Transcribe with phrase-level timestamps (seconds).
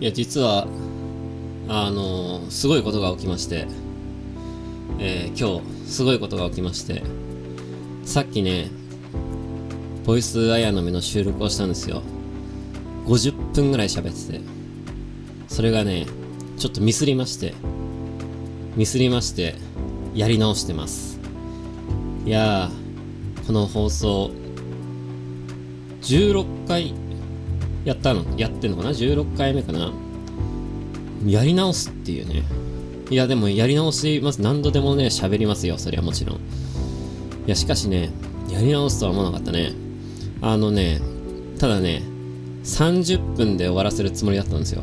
[0.00, 0.66] いや実は
[1.68, 3.68] あのすごいことが起きまして、
[4.98, 7.02] えー今日すごいことが起きまして
[8.04, 8.70] さっきね
[10.04, 12.02] ボイスアヤの目の収録をしたんですよ。
[13.06, 14.44] 50分ぐらい喋ってて
[15.48, 16.06] それがね
[16.58, 17.54] ちょっとミスりまして
[18.76, 19.54] ミスりまして
[20.14, 21.20] やり直してます。
[22.24, 24.30] いやーこの放送
[26.02, 26.94] 16回
[27.84, 28.24] やったの？
[28.36, 29.92] やってんのかな？16回目かな？
[31.26, 32.42] やり直すっていうね。
[33.10, 34.40] いやでもやり直します。
[34.40, 35.78] 何度でもね喋りますよ。
[35.78, 36.36] それはもちろん。
[36.36, 36.40] い
[37.46, 38.10] やしかしね
[38.48, 39.72] やり直すとは思わなかったね。
[40.42, 41.00] あのね
[41.58, 42.02] ただね
[42.64, 44.82] 30分で終わらせるつもりだったんですよ。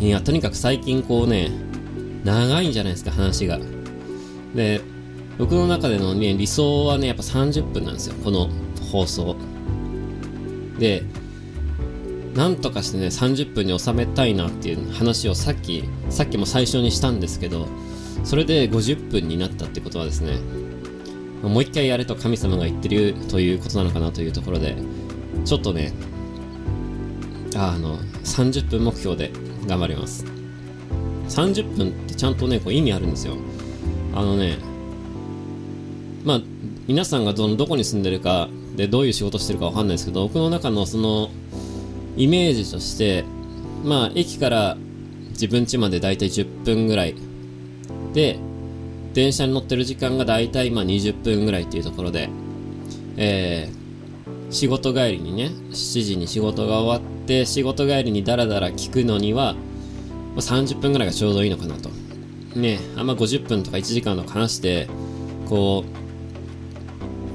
[0.00, 1.50] いやとにかく最近こうね
[2.24, 3.58] 長いんじゃないですか話が。
[4.54, 4.80] で
[5.38, 8.14] 僕の中でのね理想はねやっぱ30分なんですよ。
[8.24, 8.48] この
[8.90, 9.36] 放送。
[10.78, 11.04] で
[12.34, 17.66] なんとかしてね30分に収めたいなっていう話をさっきさっきも最初にしたんですけど
[18.24, 20.38] それで50分になったってことはですね
[21.42, 24.76] もう一回やれと神様が言ってるということなのかなというところで
[25.44, 25.92] ちょっとね
[27.56, 29.32] あの30分目標で
[29.66, 30.24] 頑張ります。
[31.28, 33.36] 30分ってちゃんとねこう意味あるんですよ。
[34.14, 34.58] あのね
[36.24, 36.40] まあ
[36.86, 41.30] 皆さんがどのどこに住んでるかでどういう仕事してるかわかんないですけど僕の中のその
[42.20, 43.24] イメージとして
[43.82, 44.76] まあ駅から
[45.30, 47.14] 自分家までだいたい10分ぐらい
[48.12, 48.38] で
[49.14, 52.28] 電車に乗ってる時間がだいたいまあ20分ぐらいっていうところで
[53.16, 59.54] えー、仕事帰りにね7時に仕事が終わって仕事帰りにダラダラ聞くのには、
[60.34, 61.90] ま、30分ぐらいがちょうどいいのかなと。
[62.54, 64.88] ねあんま50分とか1時間とか話して
[65.48, 65.84] こ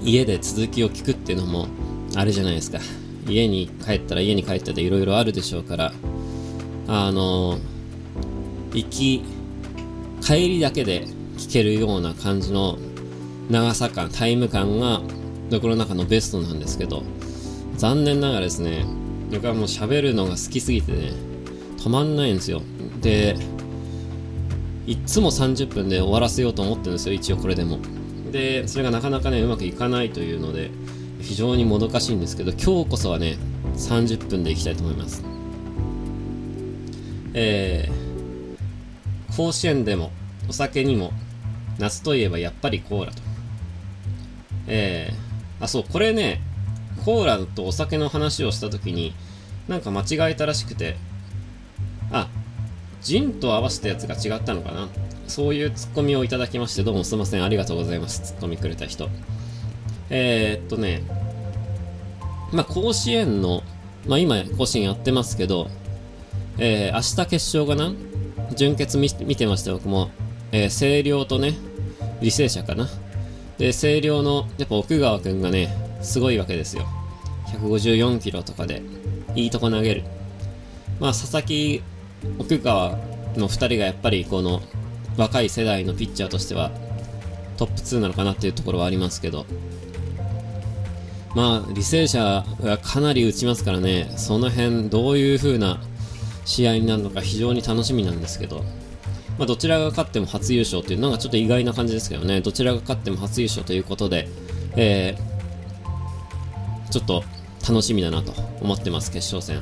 [0.03, 1.67] う家で続きを聞くっていうのも
[2.15, 2.79] あれじゃないですか。
[3.27, 5.93] 家に帰ったら家に帰ったでいろいろあるでしょうから
[6.87, 7.59] あの
[8.73, 9.23] 行き
[10.21, 11.05] 帰りだけで
[11.37, 12.77] 聞けるような感じの
[13.49, 15.01] 長さ感タイム感が
[15.51, 17.03] 僕の中のベストなんですけど
[17.77, 18.85] 残念ながらですね
[19.31, 21.11] 僕はもう喋るのが好きすぎてね
[21.77, 22.61] 止まんないんですよ。
[23.01, 23.35] で
[24.87, 27.79] いっつも30分で終わらせようと思ってるんですよ一応これでも。
[28.31, 30.71] でそれがなかなかねうまくいかないというので
[31.25, 33.37] 非常にもどかしいんですけど今日こそはね
[33.75, 35.23] 30分でいきたいと思います。
[37.33, 40.11] えー、甲子園でも
[40.47, 41.11] お酒にも
[41.79, 43.21] 夏といえばやっぱりコーラと。
[44.67, 46.41] えー、あそうこれね
[47.03, 49.13] コーラとお酒の話をした時に
[49.67, 50.95] なんか間違えたらしくて
[52.11, 52.29] あ
[53.01, 54.89] ジンと合わせたやつが違ったのかな。
[55.27, 57.43] そういうツッコミをいただきましてどうもすいません。
[57.43, 58.21] ありがとうございます。
[58.21, 59.09] ツッコミくれた人。
[60.11, 61.01] えー、っとね
[62.55, 63.61] まあ甲子園の
[64.07, 65.69] まあ今甲子園やってますけど
[66.57, 67.93] えー、明日決勝かな
[68.55, 70.09] 準決見見てました僕も、
[70.51, 71.53] えー、星稜とね
[72.21, 72.87] 履正社かな。
[73.57, 76.85] で星稜のやっぱ奥川君がねすごいわけですよ。
[77.47, 78.81] 154キロとかで
[79.35, 80.03] いいとこ投げる。
[80.99, 81.83] まあ佐々木
[82.39, 82.91] 奥川
[83.35, 84.61] の2人がやっぱりこの
[85.17, 86.71] 若い世代のピッチャーとしては
[87.57, 89.45] トップ2なのかなっていうところはありますけど。
[91.35, 94.11] まあ履正社がかなり打ちますからね。
[94.17, 95.79] その辺どういう風な
[96.45, 98.63] 試合になるのか非常に楽しみなんですけど。
[99.37, 104.29] まあ、どちらが勝っても初優勝というのがちょっと意外な感じですけどね、どちらが勝っても初優勝ということで、
[104.77, 107.23] えー、ちょっと
[107.67, 108.31] 楽しみだなと
[108.61, 109.61] 思ってます、決勝戦。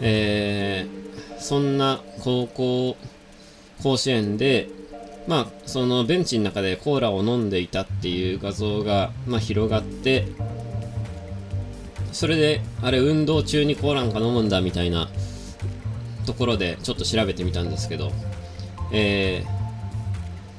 [0.00, 2.96] えー、そんな高校、
[3.82, 4.68] 甲子園で、
[5.26, 10.28] まあ、そのベンチの中でコーラを飲んでいたっていう画像が、まあ、広がって、
[12.14, 15.08] それで、あれ、運動中にコーラなんか飲むんだみたいな
[16.24, 18.12] ところでちょっと調べてみたんですけど、
[18.92, 19.44] え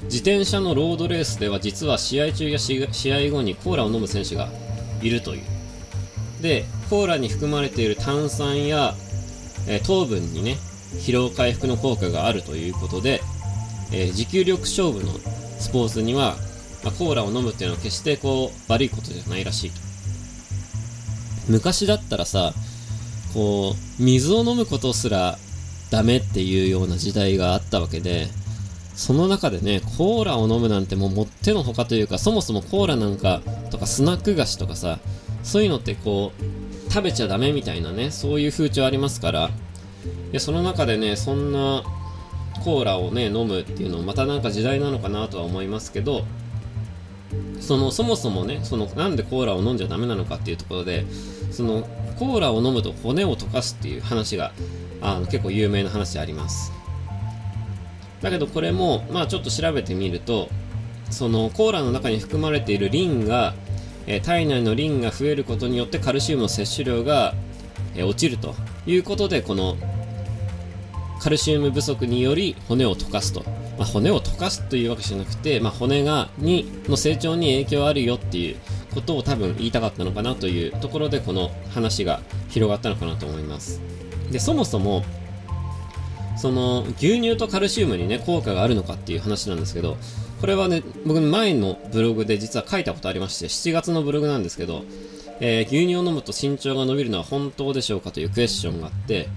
[0.01, 4.49] ー、自転車のロードレースでは実は試合中や試合後にコーラを飲む選手が
[5.01, 5.43] いるという。
[6.41, 8.93] でコーラに含まれている炭酸や、
[9.67, 10.57] えー、糖分にね
[10.99, 13.21] 疲労回復の効果があるということで、
[13.93, 15.13] えー、持久力勝負の
[15.59, 16.35] スポーツには、
[16.83, 19.84] まあ、コーラを飲むっていうのは決してこう悪いことじゃないらしいと。
[21.47, 22.53] 昔だったらさ
[23.33, 25.37] こう水を飲むことすら
[25.91, 28.27] ダメっていうような時代があったわけで、
[28.95, 34.99] その中でね、コーラを飲むなんてもうもってのほかというか、そもそもコーラなんかとかスナック菓子とかさ、
[35.43, 39.49] そういうのってこう、食べちゃダメみたいなね、そういう風潮ありますから、
[40.31, 41.83] でその中でね、そんな
[42.63, 46.23] コーラをね、飲むっていうのもまたなんか時代なのかなとは思いますけど、
[47.59, 51.05] そのそもそもねそのなんでコーラを飲んじゃダメなのかっていうところで
[51.51, 51.87] その
[52.17, 54.51] コーラを飲むと骨を溶かすっていう話が
[55.01, 56.71] あの結構有名な話であります。
[58.21, 60.49] だけどこれもまあちょっと調べてみると
[61.11, 63.53] そのコーラの中に含まれているリンが、
[64.07, 67.35] えー、体内のリンが増えることによってカルシウムの摂取量が、
[67.95, 68.55] えー、落ちると
[68.87, 69.77] いうことでこの
[71.19, 73.43] カルシウム不足により骨を溶かすと、
[73.77, 78.57] まあ、骨を溶かすというわけじゃなくて、まあ、骨がにの成長に影響あるよっていう
[78.93, 83.81] ことを多分言いたかったのかなというところでこの話が広がったのかなと思います。
[84.31, 85.03] でそもそも
[86.37, 89.97] その牛乳とカルシウムにね効果があるのかっていう話なんですけど
[90.41, 94.83] これはね僕前のブログで実は書いたことありまして7月のブログなんですけど、
[95.39, 99.29] えー、牛乳を飲むと身長が伸びるのは本当でしょうかというクエスチョンがあって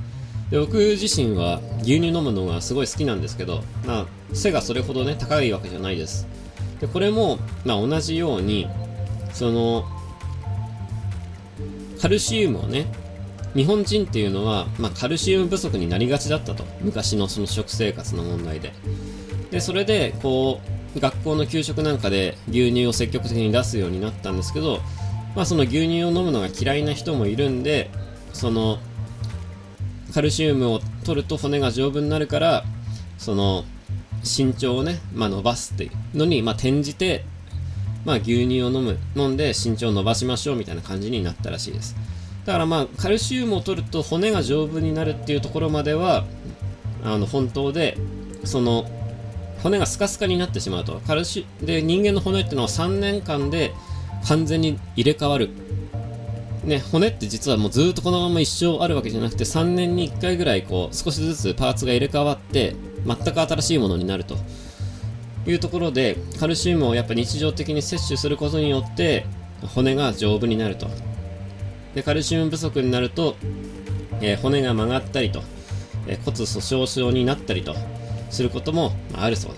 [0.50, 6.26] で僕自身は牛乳飲むのがすごい好きなんですけど、まあ、背がそれほどね高いわけじゃないです。
[6.80, 8.68] でこれも、まあ、同じように
[9.32, 9.84] その
[12.00, 12.86] カルシウムをね
[13.54, 16.64] 日本人っていうのは、まあ、カルシウム不足になりがちだったと。
[16.80, 18.72] 昔のその食生活の問題で。
[19.50, 20.60] でそれでこ
[20.96, 24.80] う学校の給食なんかで牛乳を積極的に出すようになったんですけど、
[25.34, 27.90] まあ、その牛乳を飲むのが嫌いな人もいるんで
[28.32, 28.78] その
[30.14, 32.64] カルシウムを取ると骨が丈夫になるから
[33.18, 33.64] その
[34.22, 37.24] 身長をね、まあ、伸ばすっていうのに、まあ、転じて、
[38.04, 38.98] まあ、牛乳を飲む。
[39.16, 41.96] 飲んで身長を伸ばしましょうみたいな感じになったらしいです。
[42.44, 46.24] だからまあカルシウムを取ると骨が丈夫になるっていうところまでは
[47.04, 47.98] あの本当で
[48.44, 48.86] その
[49.62, 51.00] 骨がスカスカになってしまうと。
[51.06, 53.72] カルシで人間の骨っていうのは3年間で
[54.26, 55.50] 完全に入れ替わる。
[56.68, 62.76] ね、骨って実はもうずっとこのまま一生あるわけじゃなくて3年に1回ぐらいこう少しずつパーツが入れ替わって
[63.06, 64.36] 全く新しいものになると。
[65.46, 69.24] いうところでカルシウムをやっぱ日常的に摂取することによって
[69.74, 70.88] 骨が丈夫になると。
[71.94, 73.36] でカルシウム不足になると、
[74.20, 75.42] えー、骨が曲がったりと、
[76.06, 77.74] えー、骨粗鬆症になったりと
[78.28, 79.52] することも、まあ、あるそう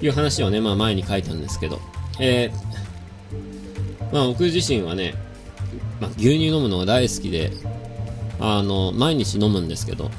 [0.00, 1.80] でいう話をね、まあ、前に書いたんですけど、
[2.20, 5.14] えー、まあ、僕自身はね、
[6.00, 7.52] まあ、牛乳飲むのが大好きで
[8.38, 10.10] あの毎日飲むんですけど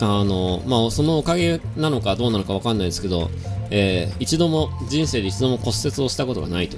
[0.00, 3.30] あの、まあ、そのおかげなのかどうなのかわかんないですけど、
[3.70, 6.76] えー、一度も人生で一度も骨折をしたことがないと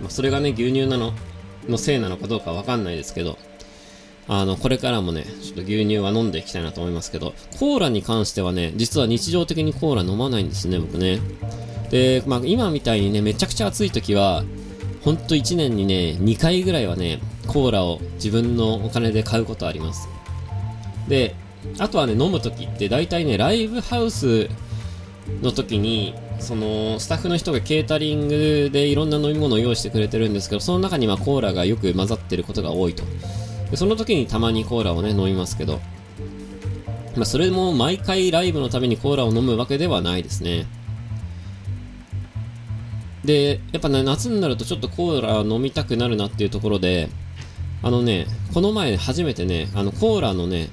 [0.00, 1.12] まあ、それがね、牛乳なの、
[1.68, 3.38] のせいなのかどうかわかんないですけど、
[4.28, 11.20] あの、これからもね、ちょっと牛乳は飲んでいきたいなと思いますけど、コーラに関してはね、実は日常的にコーラ飲まないんですね、僕ね。
[11.90, 14.44] で、まあ、今みたいにね、めちゃくちゃ暑い時は、
[15.02, 20.08] ほんと1年にね、2回ぐらいはね、コーラを自分のお金で買うことあります。
[21.08, 21.34] で、
[21.78, 24.48] あとはね、飲む時って大体ね、ライブハウス
[25.42, 33.04] の時に、そのスタッフの人がケータリングでいろんな飲み物を用意してくれてるんですけどその中にはコーラがよく混ざってることが多いと。
[33.70, 35.80] でその時にたまにコーラをね飲みますけど、
[37.14, 40.66] まあ、それも毎回ライブのためにコーラを飲むわけではないですね。
[43.24, 47.08] でやっぱね夏になるとちょっとコーラ飲みたくなるなっていうところで
[47.82, 50.68] あのねこの前初めてねあのコーラのね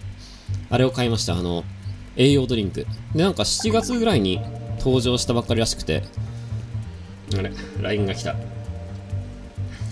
[0.69, 1.63] あれを買いましたあの
[2.15, 4.41] 栄養ドリンクでなんか7月ぐらいに
[4.79, 6.03] 登場したばっかりらしくて、
[7.37, 7.51] あれ、
[7.81, 8.35] LINE が来た。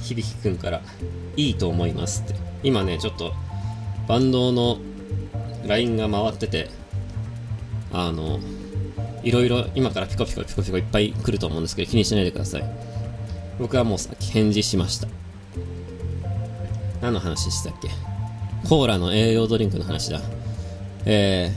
[0.04, 0.82] 響くんから、
[1.36, 2.36] いいと思いますって。
[2.64, 3.34] 今ね、ちょっと、
[4.08, 4.78] バンドの
[5.66, 6.70] LINE が回ってて、
[7.92, 8.40] あの、
[9.26, 12.64] いろいろ今からピコピコピコピコいっぱい来ると思うんですけど、気にしないでください。
[13.60, 15.08] 僕はもうさっき返事しました。
[17.02, 17.90] 何の話したっけ？
[18.70, 20.22] コーラの栄養ドリンクの話だ。
[21.06, 21.52] え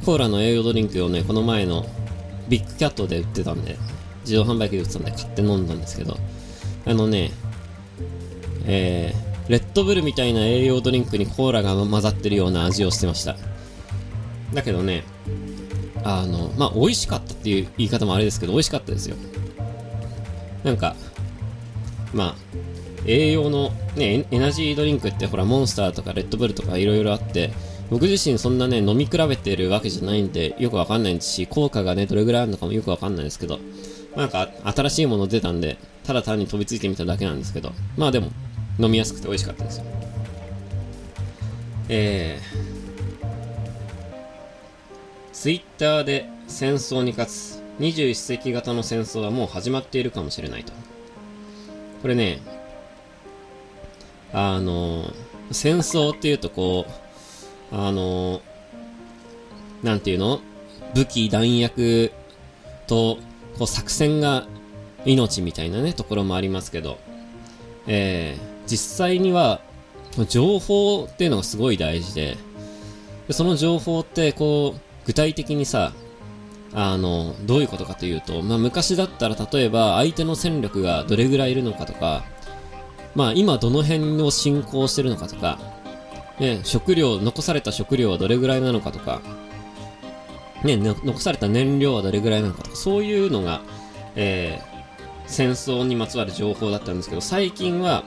[0.00, 1.86] ー、コーラの栄養ドリンクをね、この前の
[2.48, 3.76] ビッグキャットで売ってたんで、
[4.22, 6.16] 自動販売機で売ってたんで買って飲んだんですけど、
[6.86, 7.30] あのね、
[8.66, 13.36] えー、レッドブルみたいな栄養ドリンクにコーラが混ざってるような味をしてました。
[14.52, 15.04] だけどね、
[16.04, 19.16] あの、まあ、美味しかったっていう言い方もあれですけど、美味しかったですよ。
[20.62, 20.94] なんか、
[22.12, 22.34] まあ、
[23.06, 27.52] 栄養のね、エナジードリンクってほら、モンスターとかレッドブルとかいろいろあって、
[27.90, 33.58] 僕自身そんなね、飲み比べてるわけじゃないんで、よくわかんないですし、効果がね、どれぐらいあるのかもよくわかんないですけど、
[34.16, 38.30] なんか、新しいもの出たんで、ただ単に飛びついてみただけなんですけど、まあでも、
[38.78, 39.84] 飲みやすくて美味しかったですよ。
[41.88, 42.73] えー、
[45.44, 47.62] ツイッターで戦争に勝つ。
[47.78, 50.72] 21世紀型の戦争はもう始まっているかもしれないと。
[52.00, 52.40] これね、
[54.32, 55.12] あの、
[55.52, 56.86] 戦争っていうとこ
[57.70, 58.40] う、あの、
[59.82, 60.40] なんていうの？
[60.94, 62.12] 武器、弾薬
[62.86, 63.18] と、
[63.58, 64.46] こう作戦が
[65.04, 66.96] 命みたいなね、ところもありますけど、
[67.86, 69.60] えー、実際には
[70.26, 72.38] 情報っていうのがすごい大事で、
[73.28, 75.92] でその情報ってこう、具体的にさ、
[76.72, 82.24] あの、どういうことかというと、まあ昔だったら例えば相手の戦力がどれぐらいいるのかとか、
[83.14, 85.58] まあ今どの辺を進行してるのかとか、
[86.40, 89.20] ね、食料、残された食料はどれぐらいなのかとか、
[90.64, 93.62] ね、残された燃料はどれぐらいなのかとか、そういうのが、
[94.16, 94.82] えー、
[95.26, 98.04] 戦争にまつわる情報だったんですけど、最近は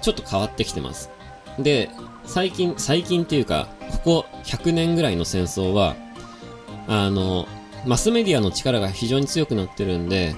[0.00, 1.10] ちょっと変わってきてます。
[1.58, 1.90] で、
[2.24, 5.96] 最近、最近っていうか、ここ100年ぐらいの戦争は、
[6.86, 7.46] あの、
[7.86, 10.34] マスメディアの力が非常に強くなってるんで、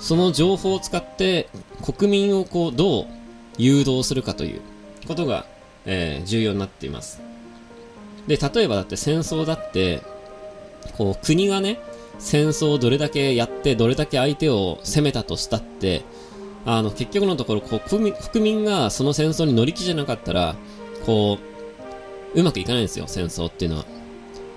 [0.00, 1.48] その情報を使って
[1.82, 3.06] 国民をこうどう
[3.58, 4.60] 誘導するかという
[5.06, 5.46] ことが、
[5.84, 7.20] えー、重要になっています。
[8.26, 10.02] で、例えばだって戦争だって、
[10.96, 11.80] こう国がね、
[12.18, 16.02] 戦争をどれだけやってどれだけ相手を攻めたとしたって、
[16.64, 20.56] あの、結局のところこう国民がその戦争に乗り気じゃなかったら、
[21.04, 21.38] こ
[22.34, 23.95] う、うまくいかないんですよ、戦争っていうのは。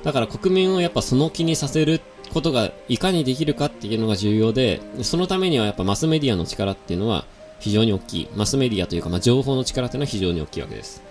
[0.04, 2.02] だから国民をやっぱその気にさせる
[2.34, 7.26] ことがいかにできるかっていうのが重要で、そのためにはやっぱマスメディアの力っていうのは
[7.60, 8.30] 非常に大きい。
[8.36, 11.02] マスメディアというか、まあ、情報の力っていうのは非常に大きいわけです。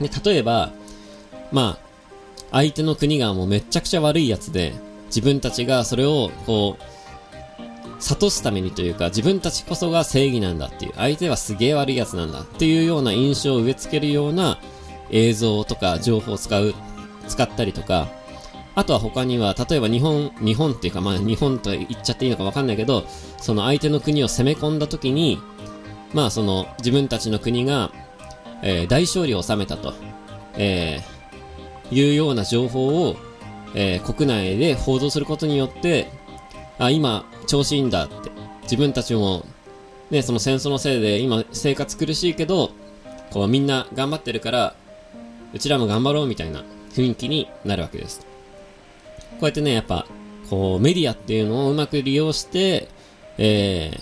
[0.00, 0.70] で、例えば、
[1.52, 1.90] まあ、
[2.52, 4.72] 相手の国がもうめちゃくちゃ悪いやつで、
[5.06, 6.82] 自分たちがそれをこう、
[8.00, 14.58] 諭すためにというか、自分たちこそが正義なんだっていう、相手はすげえ悪いやつなんだっていうような印象を植え付けるような
[15.10, 16.74] 映像とか情報を使う、
[17.30, 18.08] 使ったりとか、
[18.74, 23.04] あとは他には、例えば日本、日本っていうか、まあ日本と言っちゃっていいのかわかんないけど、
[23.38, 25.38] その相手の国を攻め込んだ時に、
[26.12, 27.92] まあその自分たちの国が、
[28.62, 29.94] えー、大勝利を収めたと、
[30.54, 33.16] えー、いうような情報を、
[33.74, 36.10] えー、国内で報道することによって、
[36.78, 38.30] あ、今、調子いいんだって。
[38.62, 39.44] 自分たちも、
[40.10, 42.70] ね、その戦争のせいで今生活苦しいけど、
[43.30, 44.74] こうみんな頑張ってるから、
[45.52, 48.20] うちらも頑張ろうみたいな雰囲気になるわけです。
[48.20, 48.26] こ
[49.42, 50.06] うやってね、やっぱ、
[50.48, 52.88] こうメディアっていうのをうまく利用して、
[53.38, 54.00] えー、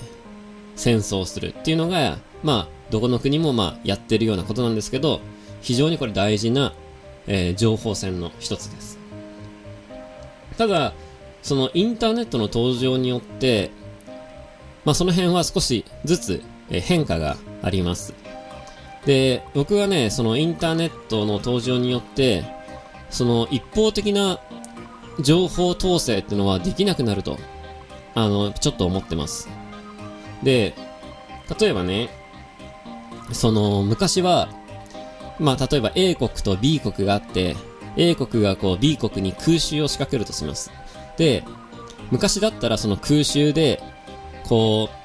[0.76, 5.20] 戦争するっていうのが、まあ、どこの国もまあやってるようなことなんですけど、
[5.60, 6.72] 非常にこれ大事な、
[7.26, 8.98] えー、情報戦の一つです。
[10.56, 10.94] ただ、
[11.42, 13.70] そのインターネットの登場によって、
[14.84, 18.14] まあその辺は少しずつ変化があります。
[19.04, 22.44] で、僕はね、そのインターネットの登場によって、
[23.10, 24.40] その一方的な
[25.20, 27.38] 情報統制ってのはできなくなると、
[28.14, 29.48] あの、ちょっと思ってます。
[30.42, 30.74] で、
[31.58, 32.10] 例えばね、
[33.32, 34.48] その、昔は、
[35.38, 37.56] まあ、例えば A 国と B 国があって、
[37.96, 40.70] A 国がこう B 国に空襲を仕掛けるとします。
[41.16, 41.44] で、
[42.10, 43.82] 昔だったらその空襲で、
[44.44, 44.98] こう、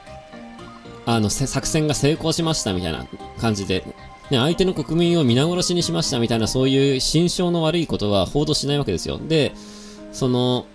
[1.05, 3.05] あの、作戦が成功しましたみたいな
[3.39, 3.83] 感じで、
[4.29, 9.19] ね、相手の国民を皆殺しにしましたみたいなそういう心象の悪いことは報道しないわけですよ。
[9.19, 9.53] で、
[10.11, 10.65] その、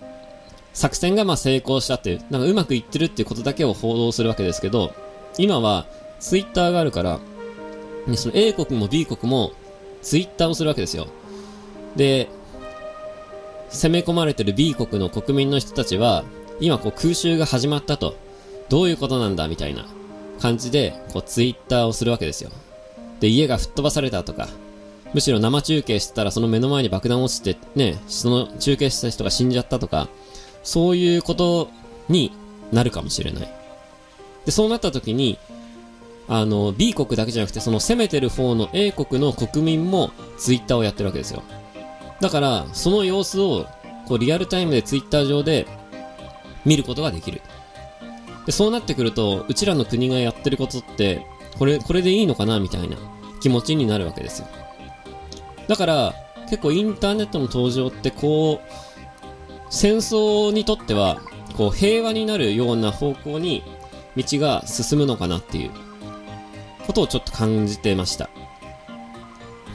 [0.75, 4.93] 作戦がまあ成功したっていう、なんかうまくいってるっていうことだけを報道するわけですけど、
[5.39, 5.87] 今は
[6.21, 7.21] ツイッターがあるから、
[8.07, 9.53] ね、その A 国も B 国も
[10.03, 11.09] ツイッターをするわけですよ。
[11.97, 12.29] で、
[13.71, 16.25] 攻め込まれてる B 国の国民の人たちは、
[16.61, 18.17] 今こう空襲が始まったと、
[18.69, 19.87] どういうことなんだみたいな
[20.41, 22.51] 感じで、こうツイッターをするわけですよ。
[23.21, 24.49] で、家が吹っ飛ばされたとか、
[25.15, 30.09] むしろ生中継してたらその目の前に爆弾落ちて、ね、その中継した人が死んじゃったとか、
[30.63, 31.71] そういうこと
[32.09, 32.33] に
[32.73, 33.49] なるかもしれない。
[34.45, 35.39] で、そうなった時に、
[36.29, 41.43] あの、B 国だけじゃなくて、その攻めてる方の A 国の国民もツイッターをやってるわけですよ。
[42.21, 43.67] だから、その様子を、
[44.07, 45.67] こう、リアルタイムでツイッター上で
[46.67, 47.41] 見ることができる。
[48.45, 51.27] で、そうなってくると、うちらの国がやってることって、
[51.59, 52.97] これ、これでいいのかなみたいな
[53.41, 54.49] 気持ちになるわけですよ。
[55.67, 56.15] だから、
[56.49, 58.73] 結構インターネットの登場ってこう、
[59.71, 61.21] 戦争にとっては、
[61.57, 63.63] こう、平和になるような方向に
[64.17, 65.71] 道が進むのかなっていう
[66.87, 68.31] ことをちょっと感じてました。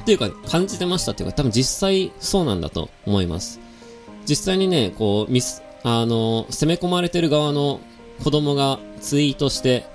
[0.02, 3.60] っていうか、感じてましたっていうか、多分実際そうなんだと思います。
[4.26, 7.80] 実際にね、こう、ミス、あの、攻め込まれてる側の
[8.24, 9.86] 子供がツイートして、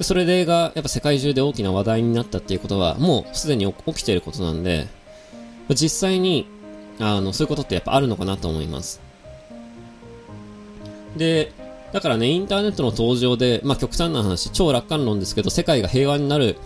[0.00, 4.88] それが、やっぱ世界中で大きな話題になったっていうことは、もうすでに起きていることなんで、
[5.70, 6.46] 実際に、
[6.98, 9.00] あの、そういうことってやっぱあるのかなと思います。
[11.16, 11.52] で、
[11.92, 16.56] だからね、インターネットの登場で、まあ極端な話、超楽観論ですけど、世界が平和になる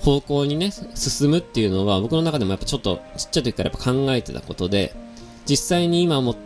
[0.00, 4.94] 方向にね、進むっていうのは僕の中でもやっぱちょっとちっちゃい時からやっぱ考えてたことで、
[5.44, 6.36] 実際に今も、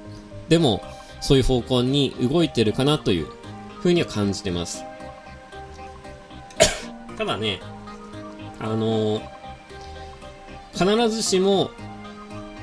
[0.49, 0.83] でも
[1.21, 3.27] そういう方向に動いてるかなという
[3.81, 4.85] ふうには感じてます。
[7.21, 7.61] ただね、
[8.59, 9.21] あの
[10.73, 11.71] 必ずしも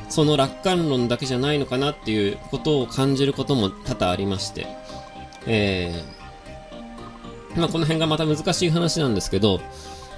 [0.09, 4.65] その楽観論だけじゃないのかなっていうことを感じることも多々ありまして、
[5.45, 9.61] えー、まあこの辺がまた難しい話なんですけど、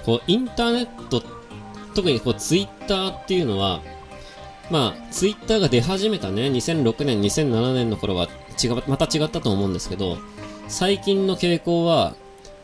[0.06, 1.22] こうインターネット、
[1.94, 3.82] 特にこうツイッターっていうのは、
[4.70, 8.26] まあツイッターが出始めたね、2006年、2007年の頃は
[8.58, 10.16] 違また違ったと思うんですけど、
[10.66, 12.14] 最近の傾向は、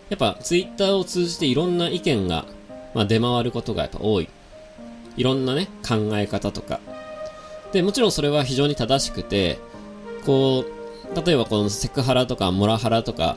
[0.09, 2.47] やっぱツイッターを通じていろんな意見が、
[2.95, 4.29] まあ、出回ることがやっぱ多い。
[5.17, 6.81] いろんなね、考え方とか、
[7.73, 9.59] で、もちろんそれは非常に正しくて、
[10.25, 13.37] こう、例えばこのセクハラとかモラハラとか、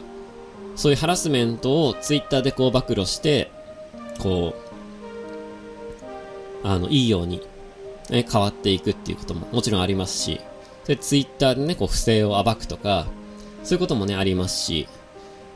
[0.76, 3.52] そういうハラスメントをツイッターでこう暴露して、
[4.20, 4.54] こ
[6.64, 7.42] う、あの、いいように、
[8.10, 10.40] ね、変わっていくっていうことももちろんありますし、
[10.86, 13.08] で、ツイッターでね、こう不正を暴くとか、
[13.64, 14.88] そういうこともね、ありますし、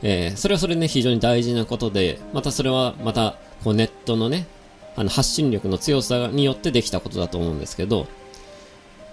[0.06, 4.46] えー、それはそれね、非常に大事なことで、またそれはまた、こうネットのね、
[4.96, 8.06] あの発信力の強さによってできたことだと思うんですけど、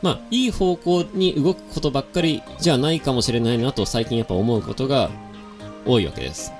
[0.01, 5.11] まあ、いい方向に動くことばっかりじゃないかもしれないなと最近やっぱ思うことが
[5.85, 6.51] 多いわけです。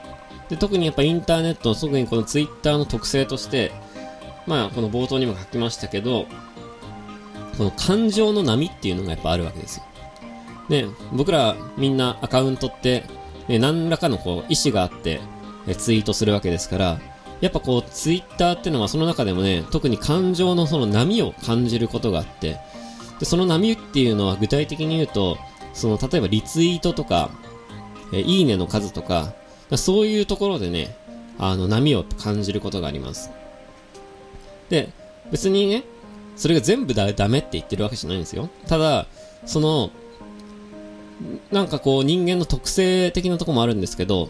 [0.47, 3.71] で特にやっぱインターネット、特にこのツイッターの特性として、
[4.47, 6.25] まあ、この冒頭にも書きましたけど、
[7.57, 9.83] この感情の波っていうのがやっぱあるわけですよ。
[10.69, 13.03] ね、僕らみんなアカウントって、
[13.47, 15.21] ね、何らかのこう意思があって
[15.67, 16.99] えツイートするわけですから、
[17.39, 22.59] やっぱこうツイッターっていうのはその中でもね、特に感情のその波を感じることがあって、
[23.19, 25.37] で、その波っていうのは具体的に言うと、
[25.73, 27.31] その、例えばリツイートとか、
[28.13, 29.33] えいいねの数とか、
[29.75, 30.95] そういうところでね、
[31.37, 33.31] あの、波を感じることがあります。
[34.69, 34.89] で、
[35.31, 35.83] 別にね、
[36.35, 38.49] それが全部だ、ダメって言ってるわけじゃないんですよ。
[38.67, 39.07] ただ、
[39.45, 39.91] その、
[41.51, 44.29] なんかこう人間の特性的なとこもあるんですけど、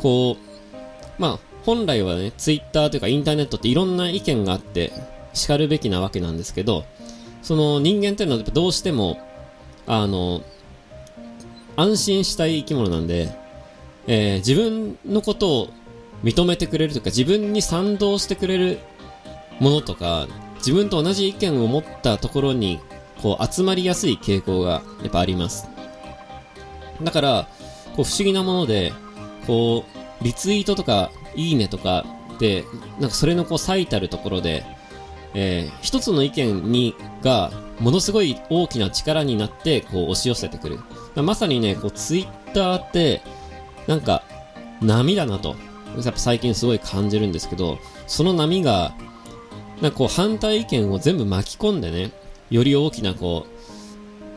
[0.00, 4.92] こう、まあ、本来はね、ツイッターというかインターネットっていろんな意見があって、
[5.34, 6.84] 叱るべきなわけなんですけど、
[7.42, 9.18] その人間っていうのはどうしても、
[9.86, 10.42] あの、
[11.76, 13.30] 安心したい生き物なんで、
[14.06, 15.68] えー、自分のことを
[16.24, 18.78] 認めてくれるというか、自分に賛同してくれる
[19.60, 22.80] ものとか、自分と同じ意見を持ったところに、
[23.22, 25.75] こう、集まりやすい傾向がやっぱあります。
[27.02, 27.48] だから、
[27.94, 28.92] こう、不思議なもので、
[29.46, 29.84] こ
[30.20, 32.06] う、リツイートとか、いいねとか
[32.38, 32.64] で、
[32.98, 34.64] なんかそれのこう、最たるところで、
[35.34, 40.78] えー、一つの意見に、が、ものすごい大きな力になって、こう押し寄せてくる。
[41.22, 43.20] まさにね、こうツイッターって、
[43.86, 44.22] なんか、
[44.80, 45.56] 波だなと。
[45.96, 48.94] やっぱ最近すごい感じるんですけど、その波が、
[49.80, 52.12] なんかこう反対意見を全部巻き込んでね、
[52.50, 53.55] より大きなこう、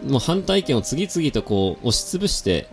[0.07, 2.67] もう反対意見を次々とこう押しつぶして、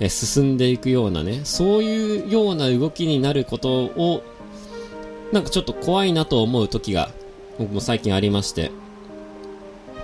[0.00, 4.22] え進んでいくようなね、そういうような動きになることを、
[5.32, 7.10] なんかちょっと怖いなと思う時が
[7.58, 8.70] 僕も最近ありまして。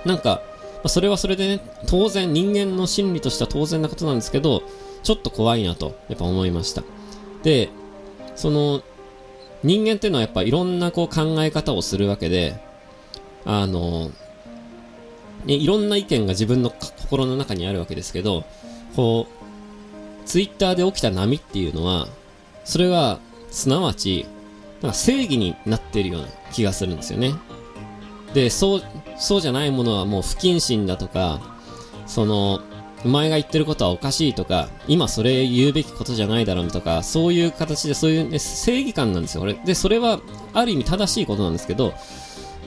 [0.05, 0.41] なんか、
[0.85, 4.63] それはそれでね、当然人間の心理としては当然なことなんですけど、
[5.03, 6.83] ちょっと怖いなと、やっぱ思いました。
[7.43, 7.69] で、
[8.35, 8.81] その、
[9.63, 12.55] 人間っていうのはやっぱいろんなこう考え方をするわけで、
[13.43, 14.11] あの、
[15.45, 18.43] ね、いろんな意見が自分の心の中にあるわけですけど、
[18.95, 22.07] こう、ツイッターで起きた波っていうのは、
[22.65, 23.19] それは、
[23.51, 24.25] すなわち、
[24.81, 27.33] なんか正義になっているような気がするんですよね。
[28.33, 28.83] で、そう、
[29.17, 31.41] そうじゃないものはもう不謹慎だとか、
[32.05, 32.61] その、
[33.05, 39.53] お前が言ってることはおかしいとか、今それ言うべきことじゃないだろうとか、そういう形でそういう、ね、正義感なんですよ、俺。
[39.53, 40.19] で、それは
[40.53, 41.93] ある意味正しいことなんですけど、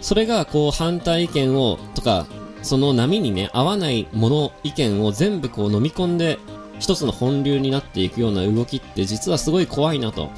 [0.01, 2.27] それがこう反対意見を、とか、
[2.63, 6.39] その波にね、合わないもの、意見を全部こう飲み込んで、
[6.79, 10.31] 一つの本流になっていくような動きって実はすごい怖いなと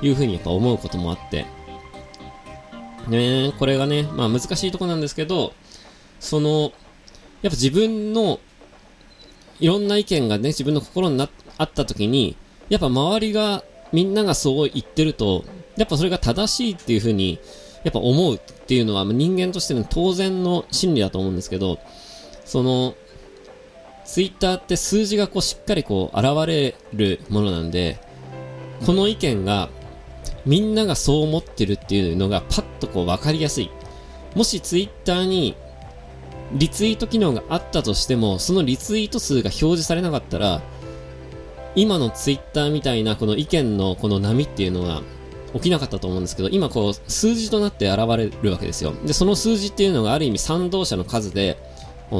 [0.00, 1.46] いうふうにやっぱ思うこともあって、
[3.08, 5.52] ねこれがね、まあ難しいとこなんですけど、
[6.18, 6.72] その、
[7.42, 8.40] やっぱ自分の
[9.60, 12.36] いろんな意見がね、自分の心になあった時に、
[12.68, 15.44] やっぱ周りが、みんながそう言ってると、
[15.76, 17.38] やっぱそれが正しいっていうふうに、
[17.84, 21.78] やっぱ思うっていうのは人間としての当然の心理だと思うんですけど、
[22.44, 22.94] その、
[24.04, 27.98] ツイッターって数字がこうしっかりこう現れるものなんで、
[28.84, 29.70] この意見が
[30.44, 33.70] みんながそう思ってるっていうのがパッとこう分かりやすい。
[34.34, 35.54] もしツイッターに
[36.54, 40.62] リツイート機能があったとしても、そのリツイート数が表示されなかったら、
[41.74, 45.00] 今のツイッターみたいなこの意見のこの波っていうのが
[45.54, 48.94] 起きなかったと思うんですけど、今こう数字となって現れるわけですよ。
[49.04, 51.58] で、その数字っていうのがある意味賛同者の数で、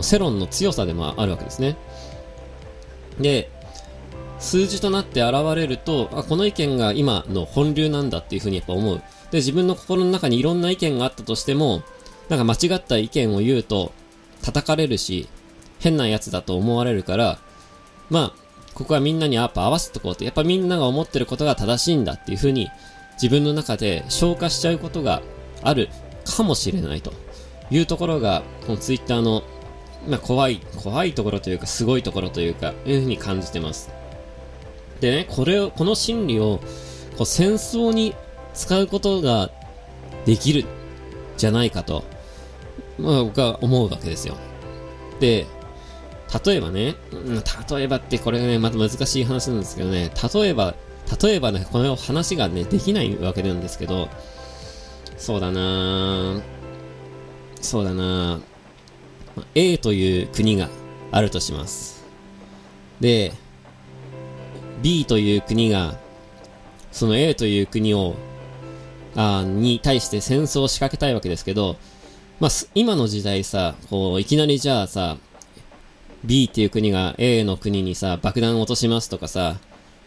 [0.03, 1.77] 世論の強さでもあるわけですね。
[3.21, 3.51] で、
[4.38, 9.03] 数字となって現れると、あ、この意見が今の本流なんだっていうふうにやっぱ思う。
[9.31, 11.83] で、自分の心の中にいろんな意見があったとしても、
[12.29, 13.92] なんか間違った意見を言うと
[14.42, 15.29] 叩かれるし、
[15.79, 17.38] 変なやつだと思われるから、
[18.11, 18.42] まあ、
[18.75, 22.68] ここはみんなにやっぱ合わせとこうって、やっぱみんなが思ってることが正しいんだっていうふうに
[23.14, 25.22] 自分の中で消化しちゃうことが
[25.62, 25.88] ある
[26.25, 27.12] かもしれないと
[27.70, 29.42] いうところが、このツイッターの、
[30.09, 33.90] まあ、怖い、怖いところというか、すごいところというか、いうふうに感じてます。
[35.01, 36.61] でね、これを、この心理を、
[37.16, 38.14] こう戦争に
[38.55, 39.51] 使うことが
[40.25, 40.64] できる
[41.37, 42.05] じゃないかと、
[42.98, 44.37] まあ僕は思うわけですよ。
[45.20, 45.46] で、
[46.44, 46.94] 例えばね、
[47.70, 50.75] 例えばってこれがね、また難しい話なんですけどね、例えば、
[51.20, 54.09] 例えばね、この話がね、できないわけなんですけど、
[55.16, 56.40] そうだな
[57.61, 58.40] そうだな
[59.55, 60.68] A という国が
[61.11, 62.05] あるとします。
[63.01, 63.33] で、
[64.83, 65.96] B という国が、
[66.90, 68.16] その A という国を、
[69.14, 71.77] あに対して戦争を仕掛けたいわけですけど、
[72.40, 75.18] まあ、今の時代さ、こう、いきなりじゃあさ、
[76.25, 79.59] B っていう国が A の国にさ、爆弾を落としますとかさ、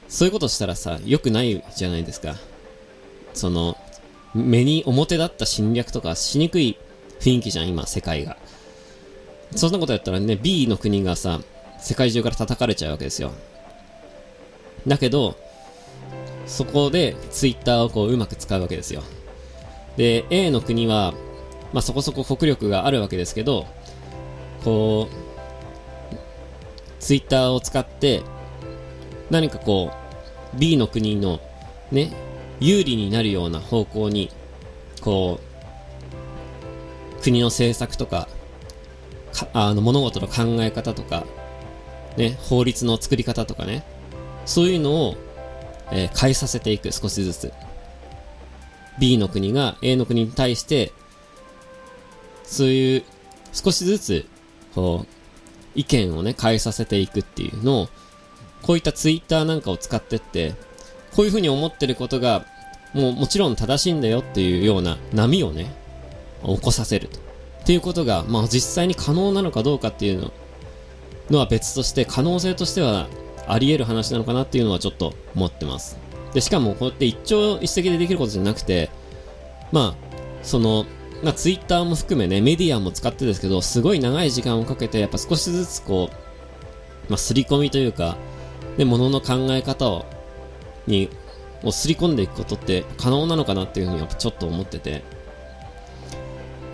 [0.08, 2.36] そういうことしたらさ、良くないじゃないですか。
[3.34, 3.78] その、
[4.34, 6.78] 目に表だった侵略とかしにくい
[7.20, 8.38] 雰囲気じゃん、今、世界が。
[9.56, 11.40] そんなことやったらね、B の国がさ、
[11.80, 13.32] 世界中から叩かれちゃうわけですよ。
[14.88, 15.38] だけど、
[16.46, 19.04] そこで Twitter をこううまく使うわけですよ。
[19.98, 21.14] で、A の国は、
[21.74, 23.66] まあそこそこ国力があるわけですけど、
[24.64, 26.16] こう、
[27.00, 28.24] ツイッターを使って、
[29.30, 29.92] 何かこ
[30.54, 31.40] う、B の国の
[31.92, 32.14] ね、
[32.60, 34.32] 有利になるような方向に、
[35.02, 35.40] こ
[37.20, 38.28] う、国の政策とか、
[39.34, 41.26] かあの物事の考え方とか、
[42.18, 43.84] ね、法律の作り方とかね、
[44.46, 45.16] そういうのを、
[45.92, 47.54] えー、変えさせていく、少しずつ。
[48.98, 50.94] B の国が A の国に対して、
[52.44, 53.04] そういう、
[53.52, 54.26] 少しずつ、
[54.74, 55.08] こう、
[55.76, 57.90] 意見をね、変えさせていくっていうのを、
[58.66, 60.56] こういったツイッターなんかを使ってって、
[61.16, 62.46] こういうふうに思ってることが、
[62.94, 65.72] もうもちろん正しいんだよっていうような波をね、
[66.44, 67.20] 起こさせると。
[67.20, 70.32] っていうことが、まあ実際に可能なのかどうかっていうの
[71.30, 73.08] のは別として、可能性としては
[73.48, 75.98] あり得る話なのかなっていうのはちょっと思ってます。
[76.34, 78.90] で、しかもこうやって一朝一夕でできることじゃなくて、
[79.72, 80.86] まあ、その、
[81.24, 88.18] まあ、ツイッターも含めね、メディアも使ってですけど、すごい長い時間をかけて、やっぱ少しずつこう、まあ、すり込みというか、
[88.78, 90.06] で、ものの考え方を、
[90.88, 91.10] に、
[91.64, 95.04] をすり込んでいくことって可能なのかなっていうふうにやっぱちょっと思ってて、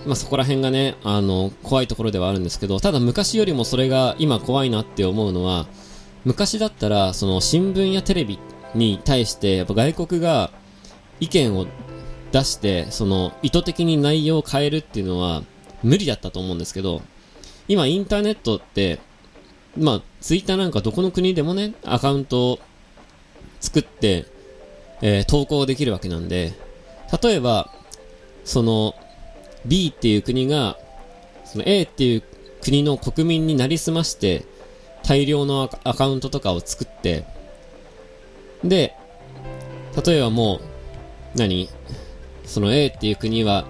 [0.05, 5.67] まあ、そこら辺がね、あの、怖いところではあるんですけど、ただ昔よりもそれが今怖いなって思うのは、
[6.25, 8.39] 昔だったら、その新聞やテレビ
[8.73, 10.51] に対して、やっぱ外国が
[11.19, 11.67] 意見を
[12.31, 15.43] 出して、その意図的に内容を変えるっていうのは
[15.83, 17.01] 無理だったと思うんですけど、
[17.67, 18.99] 今インターネットって、
[19.77, 22.59] まあ、ツイッターなんかどこの国でもね、アカウントを
[23.59, 24.25] 作って、
[25.01, 26.53] えー、投稿できるわけなんで、
[27.21, 27.71] 例えば、
[28.43, 28.95] その、
[29.65, 30.77] B っていう国が、
[31.45, 32.23] その A っていう
[32.61, 34.45] 国の国民になりすまして、
[35.03, 37.25] 大量のアカウントとかを作って、
[38.63, 38.95] で、
[40.05, 41.69] 例えばもう、何？
[42.45, 43.65] その A っていう国は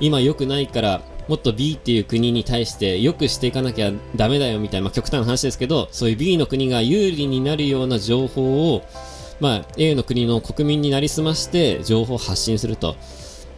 [0.00, 8.82] 今良くないからもっと B っていう国に対して良くしていかなきゃダメだよみたいな、まあ、極端な話ですけど、そういう B の国が有利になるような情報を、
[9.40, 12.96] まあ、A の国の国民になりすまして情報を発信すると。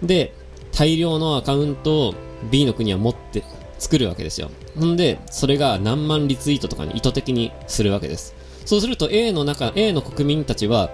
[0.03, 0.33] で、
[0.73, 2.15] 大量のアカウントを
[2.51, 3.43] B の国は持って
[3.79, 4.51] 作るわけですよ。
[4.79, 8.35] ほんで、それが何万リツイートとかに意図的にするわけです。
[8.65, 10.91] そうすると A の中、A の国民たちは、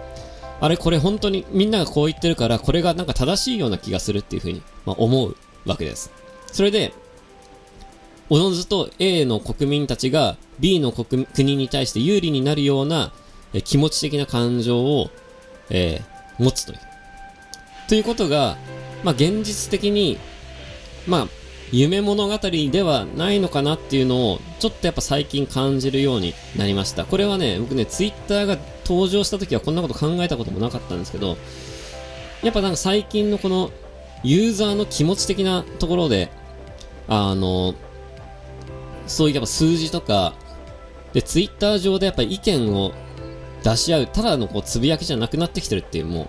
[0.61, 6.11] あれこれ本当にみんながこう言ってるからこれがなんか正しいような気がするっていうふうに、まあ、思うわけです。
[6.55, 6.95] それで、
[8.31, 13.13] おのずと A の国民たちが B の国国に対して有利になるような
[13.55, 15.11] え気持ち的な感情を、
[15.71, 16.79] えー、持つという。
[17.89, 18.59] ということが、
[19.03, 20.19] まあ、現実的に、
[21.07, 21.29] まあ、
[21.73, 27.05] 夢物語ではないのかなっていうのを、ちょっとやっぱ最近感じるようになりました。
[27.05, 31.37] これはね、僕ね、ツイッターが登場した時はこんなこと考えたこともなかったんですけど、
[32.43, 33.71] やっぱなんか最近のこの
[34.23, 36.31] ユーザーの気持ち的なところで、
[37.09, 37.75] あの、
[39.07, 40.35] そういうやっぱ数字とか、
[41.13, 42.93] で、ツイッター上でやっぱり意見を
[43.63, 46.29] 出し合う、ただのこうつぶやきじゃなくなってきてるっていうもう、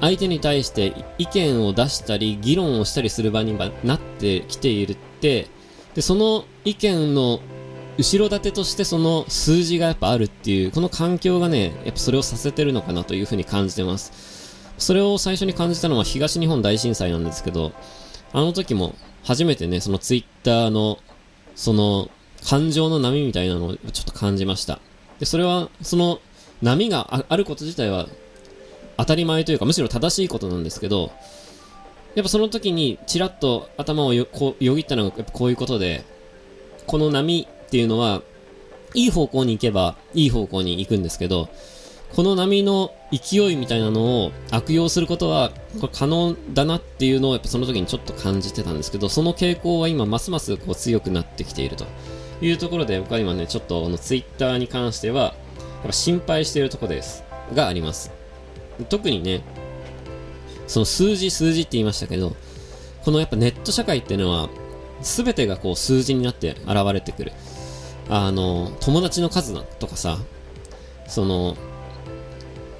[0.00, 5.48] 相手に対して意見を出したり、議論をしたりする場になってきているって、
[5.94, 7.40] で、その意見の
[7.98, 14.12] 後ろ盾としてその数字がやっぱあるっていう、この環境がね、やっぱそれをさせてるのかなというふうに感じてます。
[14.76, 17.72] それを最初に感じたのは東日本大震災なんですけど、
[18.34, 18.94] あの時も
[19.26, 20.98] 初めてね、そのツイッターの、
[21.56, 22.08] その、
[22.48, 24.78] 感情の波みたいなのをちょっと感じました。
[25.18, 26.20] で、それは、その
[26.62, 28.06] 波があること自体は
[28.96, 31.10] 当たり前というか、むしろ正しいことなんですけど、
[32.14, 36.04] やっぱその時にちらっと頭をよこよぎったのがやっぱこういうことで、
[36.86, 38.22] この波っていうのは、
[38.94, 41.48] いい方向に行けばいい方向に行くんですけど、
[42.16, 45.50] この波の勢いみたいなのを悪用することは
[45.80, 51.84] これ可能だなっていうのをやっぱその時にちょっと感じてたんですけど、その傾向は今ますますこう強くなってきていると
[52.40, 55.34] いうところで僕は今ね、ちょっとこのツイッターに関しては、やっ
[55.88, 57.22] ぱ心配しているところです。
[57.54, 58.10] があります。
[58.88, 59.42] 特にね、
[60.66, 62.34] その数字数字って言いましたけど、
[63.04, 64.48] このやっぱネット社会っていうのは、
[65.02, 67.32] 全てがこう数字になって現れてくる。
[68.08, 70.16] あの、友達の数とかさ、
[71.06, 71.58] その、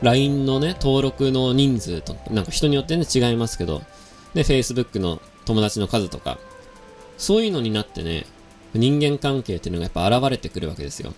[0.02, 3.82] LINE のね、登録の人数と、なんか人によってね、違いますけど、
[4.34, 6.38] で、Facebook の友達の数とか、
[7.16, 8.26] そういうのになってね、
[8.74, 11.14] 人間関係っていうのがやっぱ現れてくるわけですよ。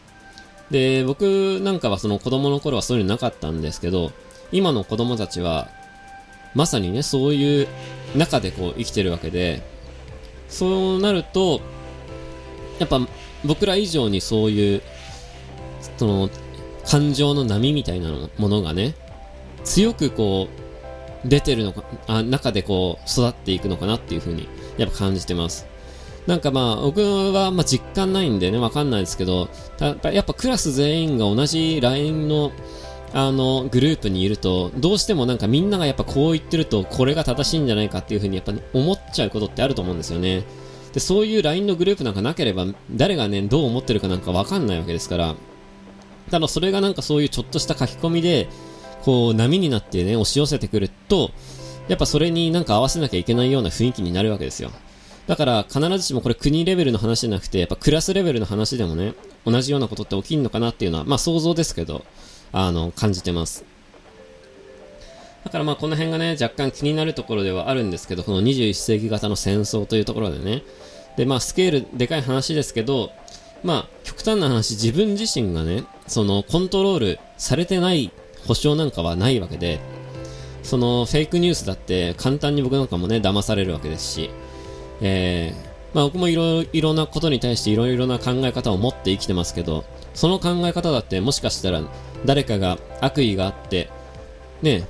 [0.71, 4.13] で、僕なんかはその子供の頃はそういうのなかったんですけど、
[4.53, 5.69] 今の子供たちは、
[6.55, 7.69] まさにね、そういう
[8.17, 9.63] 中でこう生きてるわけで、
[10.49, 11.61] そうなると、
[12.79, 13.01] やっぱ
[13.45, 14.83] 僕ら以上にそういう、
[15.97, 16.31] その、
[16.89, 18.95] 感情の波みたいなものがね、
[19.65, 20.49] 強くこ
[21.25, 24.49] う、出てるのか、あ、中でこう、育っていくのかなっていうふうに、
[24.79, 25.67] やっぱ感じてます。
[26.27, 27.01] なんかまあ、僕
[27.33, 29.49] はまあ実感ないんでね、わかんないですけど、
[29.81, 32.53] やっぱクラス全員が同じ LINE の、
[33.13, 40.45] あの、グループにいると、どうしてもなんかみんながやっぱこう言ってると、これが正しいんじゃないかっていうふうにやっぱ思っちゃうことってあると思うんですよね。
[40.93, 45.35] で、そういう LINE のグループなんかなければ、誰がね、どう思ってるかなんかわかんないわけですから、
[46.29, 48.49] ただそれがなんかそういうちょっとした書き込みで、
[49.03, 51.31] こう波になってね、押し寄せてくると、
[51.89, 54.71] やっぱそれになんか合わせなきゃいけないような雰囲気になるわけですよ。
[55.27, 59.15] だから必ずしもこれ国レベルの話じゃなくて、やっぱクラスレベルの話でもね、
[59.45, 62.05] 同じようなことって起きんのかなっていうのは、まあ想像ですけど、
[62.53, 63.65] あの、感じてます。
[65.45, 70.63] だからまあこの辺がね、若干気になるところではあるんですけど、この21世紀型の戦争というところでね、
[71.17, 73.11] でまあスケールでかい話ですけど、
[73.63, 78.11] まあ極端な話、自分自身がね、そのコントロールされてない
[78.47, 79.81] 保証なんかはないわけで、
[80.63, 84.31] そのフェイクニュースだって簡単に僕なんかもね、騙されるわけですし、
[85.01, 91.83] えー、まあ僕もいろいろなことに対していろいろな考え方を持って生きてますけど、その考え方だってもしかしたら
[92.25, 93.89] 誰かが悪意があって、
[94.63, 94.87] ね、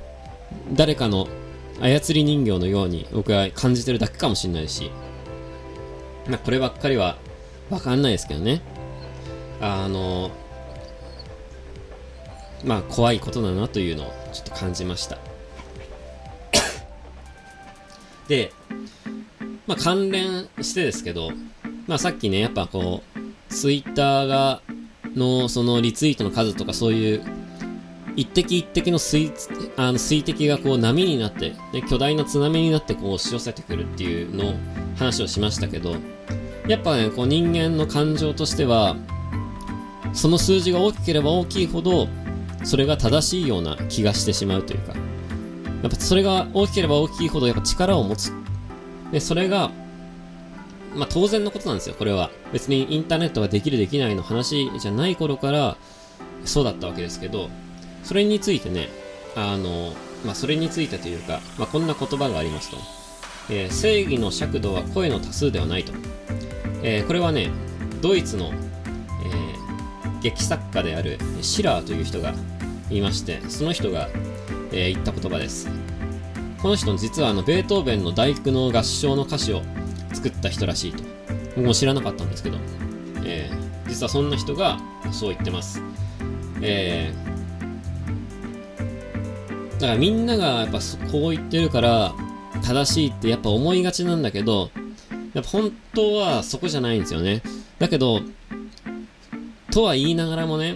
[0.73, 1.27] 誰かの
[1.79, 4.91] 操り人形のように僕は感じてるだけかもしれないし、
[6.27, 7.17] まあこればっかりは
[7.69, 8.61] わかんないですけどね。
[9.61, 10.31] あの、
[12.63, 15.17] まあ怖いことだなというのをちょっと感じました
[18.27, 18.51] で、
[19.67, 21.31] まあ関連してですけど、
[21.87, 24.61] まあさっきね、やっぱこう、ツイッターが、
[25.15, 27.23] のそのリツイートの数とかそういう
[28.15, 29.31] 一滴一滴の水
[29.77, 34.53] あの水滴がこう波になって、ね、巨大な津波になってこう押し寄せてくるっていうのを
[34.97, 35.95] 話をしましたけど
[36.69, 38.95] やっぱねこう人間の感情としては
[40.13, 42.07] その数字が大きければ大きいほど
[42.63, 44.93] それが正しいような気がしてしまうというか、
[45.81, 48.33] やっぱそれが大きければ大きいほどやっぱ力を持つ。
[49.11, 49.71] で、それが、
[50.95, 52.31] まあ当然のことなんですよ、これは。
[52.51, 55.77] 別にインターネットができるできないの話じゃない頃から
[56.45, 57.49] そうだったわけですけど、
[58.03, 58.89] それについてね、
[59.35, 59.93] あの、
[60.25, 62.77] まあそれについてというか、まあこんな言葉がありますと。
[63.51, 65.93] えー、正義の尺度は声の多数ではないと。
[66.83, 67.49] えー、これはね、
[68.01, 68.51] ドイツの
[69.25, 69.49] え
[70.21, 72.33] 劇作家であるシラーという人が
[72.89, 74.09] いましてその人が、
[74.71, 75.69] えー、言った言葉です。
[76.61, 79.61] この人実はあのベートーベンの大工の合唱の歌詞を
[80.13, 81.03] 作った人らしいと。
[81.55, 82.57] 僕も知らなかったんですけど、
[83.23, 84.77] えー、実はそんな人が
[85.11, 85.81] そう言ってます。
[86.61, 90.79] えー、だからみんながやっぱ
[91.11, 92.13] こう言ってるから
[92.61, 94.69] 正しいってやっぱ思いがちなんだけど
[95.33, 97.41] やっぱ本当はそこじゃないんですよね
[97.77, 98.21] だけど
[99.71, 100.75] とは言いながらもね、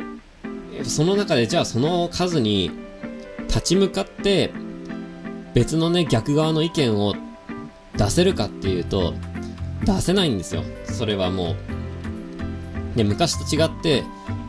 [0.83, 2.71] その中でじゃあその数に
[3.47, 4.51] 立ち向かって
[5.53, 7.15] 別のね、逆側の意見を
[7.95, 9.13] 出せるかっていうと、
[9.85, 10.63] 出せないんですよ。
[10.85, 11.55] それはも
[12.95, 12.97] う。
[12.97, 14.03] で、昔と違って、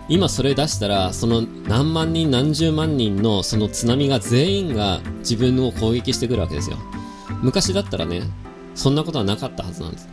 [0.09, 6.79] 今それ出したら、その何万人何十万人のその津波が全員が自分を攻撃してくるわけですよ。
[7.43, 8.23] 昔だったらね、
[8.75, 10.09] そんなことはなかったはずなんです。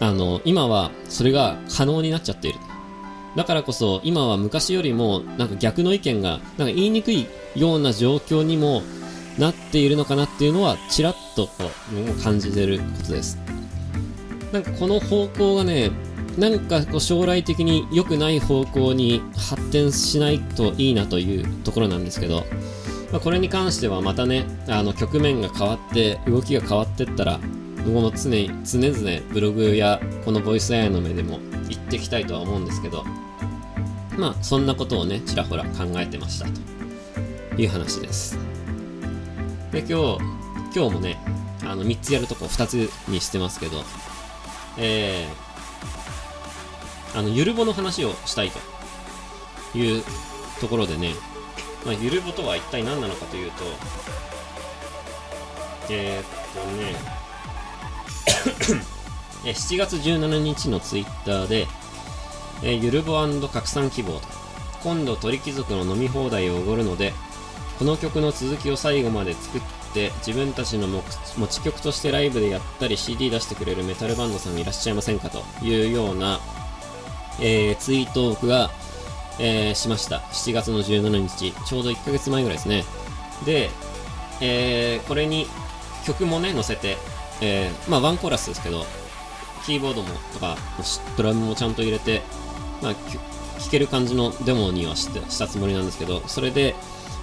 [0.00, 2.58] あの、今はそれが可能になっちゃっている。
[3.36, 8.82] だからこそ今は昔よりもなんか逆の意見がなんか言いにくいような状況にも
[9.38, 13.38] なっているのかなっていうのは、ちらっとこう感じてることです。
[14.52, 15.90] なんかこの方向がね、
[16.38, 22.44] なんかこう将来的に良くない方向に発展しないといいなというところなんですけど、
[23.16, 27.40] まあ、これに関してはまたね、あの局面が変わって、動きが変わってったら、
[27.78, 33.04] 僕も常に、常々ブログやこのボイス AI の目でも言っていきたいとは思うんですけど、
[34.18, 36.46] まあそんなことをね、ちらほら考えてました
[37.54, 38.38] という話です。
[39.72, 40.18] で、今日、
[40.76, 41.18] 今日もね、
[41.64, 43.82] あの3つやるとこ2つにしてますけど、
[44.76, 48.50] えー、あの、ゆるぼの話をしたい
[49.72, 50.04] という
[50.60, 51.14] ところでね、
[51.86, 53.64] まあ、ゆるぼとは一体何なのかというと、
[55.88, 56.24] えー、っ
[56.64, 56.96] とね、
[59.44, 61.68] 7月17日のツイッターで、
[62.64, 64.26] え、ゆるぼ拡散希望と、
[64.82, 67.12] 今度鳥貴族の飲み放題をおごるので、
[67.78, 69.60] この曲の続きを最後まで作っ
[69.94, 71.02] て自分たちの持
[71.46, 76.40] ち曲としてライブでやったり CD 出してくれるメタルバンドさんいらっしゃいませんかというような、
[77.40, 78.70] えー、ツイートが、
[79.38, 80.18] えー、しました。
[80.32, 82.84] 7月の17日、ちょうど1ヶ月前ぐらいですね。
[83.44, 83.70] で、
[84.40, 85.46] えー、これに
[86.06, 86.96] 曲もね、載せて、
[87.40, 88.84] えー、まあワンコーラスですけど、
[89.64, 90.56] キーボードもとか、
[91.16, 92.22] ドラムもちゃんと入れて、
[92.80, 96.74] まあ、聴ける感じのデモにはしてしたつもりなんですけど、それで、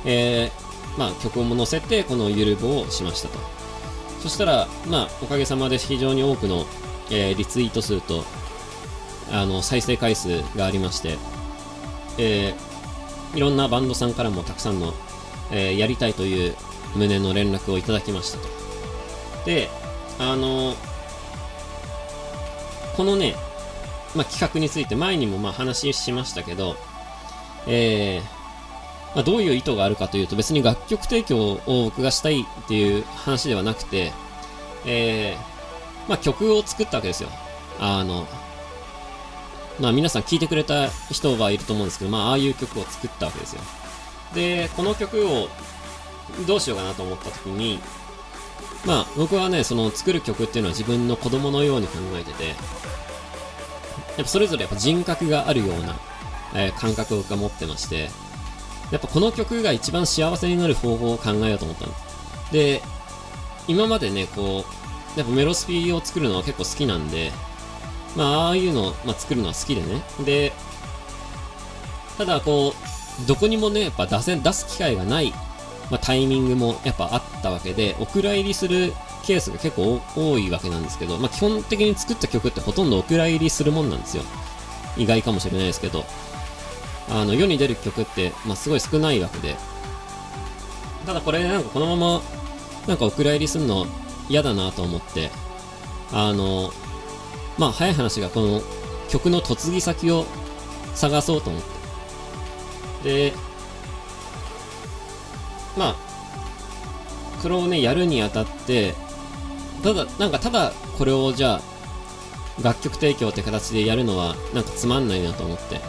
[0.05, 3.39] えー、まあ、曲も載せて、このゆるぼをしましたと。
[4.21, 6.65] そしたら、まあ、おかげさまで非常に多くの、
[7.09, 8.23] えー、リツイート数と、
[9.31, 11.17] あの、再生回数がありまして、
[12.17, 14.93] えー、いろんなバンドさんからもたくさんの、
[15.51, 16.55] えー、やりたいという
[16.95, 18.47] 旨の連絡をいただきましたと。
[19.45, 19.69] で、
[20.19, 20.75] あの
[22.95, 23.35] このね、
[24.15, 26.75] まあ、企画について前にもまあ話しましたけど、
[27.67, 34.11] えー、まあ、どういう意図があるかというと別に楽曲提供を僕がしたいっていう話ではなくて、
[34.85, 37.29] えー、まあ、曲を作ったわけですよ。
[37.79, 38.27] あの、
[39.79, 43.61] まあ皆さん聴いてくれた人がいると思うんですけど、まあああいう曲を作ったわけですよ。
[44.33, 45.49] で、この曲を
[46.47, 47.79] どうしようかなと思った時に、
[48.85, 52.55] まあ僕はね、その作る曲っていうのは自分の子供のように考えてて、やっ
[54.17, 55.95] ぱそれぞれやっぱ人格があるような、
[56.55, 58.09] えー、感覚を持ってまして、
[58.91, 61.93] やっぱこの曲が一番幸せになる方法を考えようと思ったの。
[62.51, 62.81] で、
[63.67, 64.65] 今までね、こ
[65.15, 67.31] う、やっぱメロスピーを作るのは結構好きなんで、
[68.15, 70.03] まあ、ああいうの、まあ、作るのは好きでね。
[70.25, 70.53] で、
[72.17, 72.73] ただこ
[73.23, 75.31] う、どこにもね、やっぱ出せ、出す機会がない、
[75.89, 78.93] まあ、タイミングもやっぱあったわけで、お蔵入りする
[79.25, 84.23] ケースが結構多いわけなんですけど、まあ、基本的に作った曲ってほとんどお蔵入りするもんなんですよ。
[84.97, 86.05] 意外かもしれないですけど。
[87.09, 89.55] あの世に出る曲って、まあ、すごい少ないわけで
[91.05, 92.21] ただこれなんかこのまま
[92.87, 93.85] なんかお蔵入りするの
[94.29, 95.29] 嫌だなと思って
[96.11, 96.71] あの
[97.57, 98.61] まあ早い話がこの
[99.09, 100.25] 曲の嫁ぎ先を
[100.95, 101.61] 探そうと思っ
[103.03, 103.33] てで
[105.77, 105.95] まあ
[107.41, 108.93] それをねやるにあたって
[109.83, 111.61] ただなんかただこれをじゃあ
[112.61, 115.81] 楽曲提供って形でやるのはなんかつまんないなと思って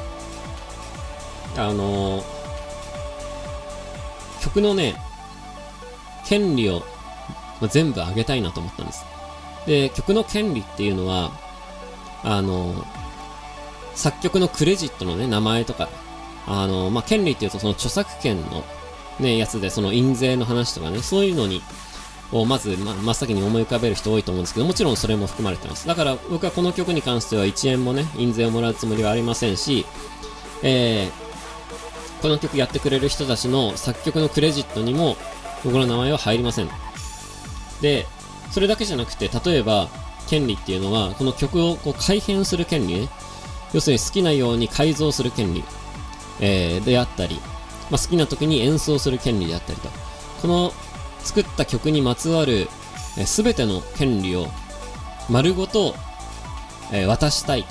[1.57, 2.25] あのー、
[4.43, 4.97] 曲のね、
[6.27, 6.83] 権利を、
[7.61, 9.05] ま全部あげたいなと思ったんです。
[9.67, 11.31] で、曲の権利っていうのは、
[12.25, 12.75] あの、
[13.95, 15.89] 作曲のクレジットのね、名前とか、
[16.47, 18.65] あの、まあ、権利っていうとその著作権の
[19.21, 21.63] ね、やつで、その印税の話とかね、そういうのに、
[22.33, 25.87] をまず、ま、真っ先に思い浮かべる人多いと思うんですけど、もちろんそれも含まれてます。
[25.87, 29.87] だから僕はこの曲に関しては1円もね、印税をもらうつもりはありませんし、
[30.63, 35.17] えー、この曲やってくれる人たちの作曲のクレジットにも
[35.63, 36.69] 僕の名前は入りません。
[37.81, 38.07] で、
[38.51, 39.89] それだけじゃなくて、例えば、
[40.35, 43.09] 権利っていうのは、この曲をこう改変する権利ね。
[43.73, 45.63] 要するに好きなように改造する権利、
[46.41, 47.37] えー、であったり、
[47.91, 49.89] まあ、好きな時に演奏する権利であったりと。
[50.43, 50.73] この
[51.21, 52.69] 作った曲にまつわる
[53.25, 54.49] すべ、えー、ての権利を
[55.31, 55.95] 丸ごと、
[56.93, 57.65] えー、渡したい。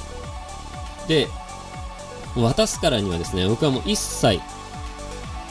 [1.09, 1.27] で、
[2.37, 4.39] 渡すからにはですね、僕はもう一切、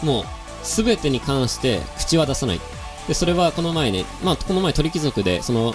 [0.03, 0.25] もう、
[0.63, 2.61] すべてに関して口は出さない。
[3.07, 5.75] で、それはこの前ね、まあ、この前鳥貴族で、その、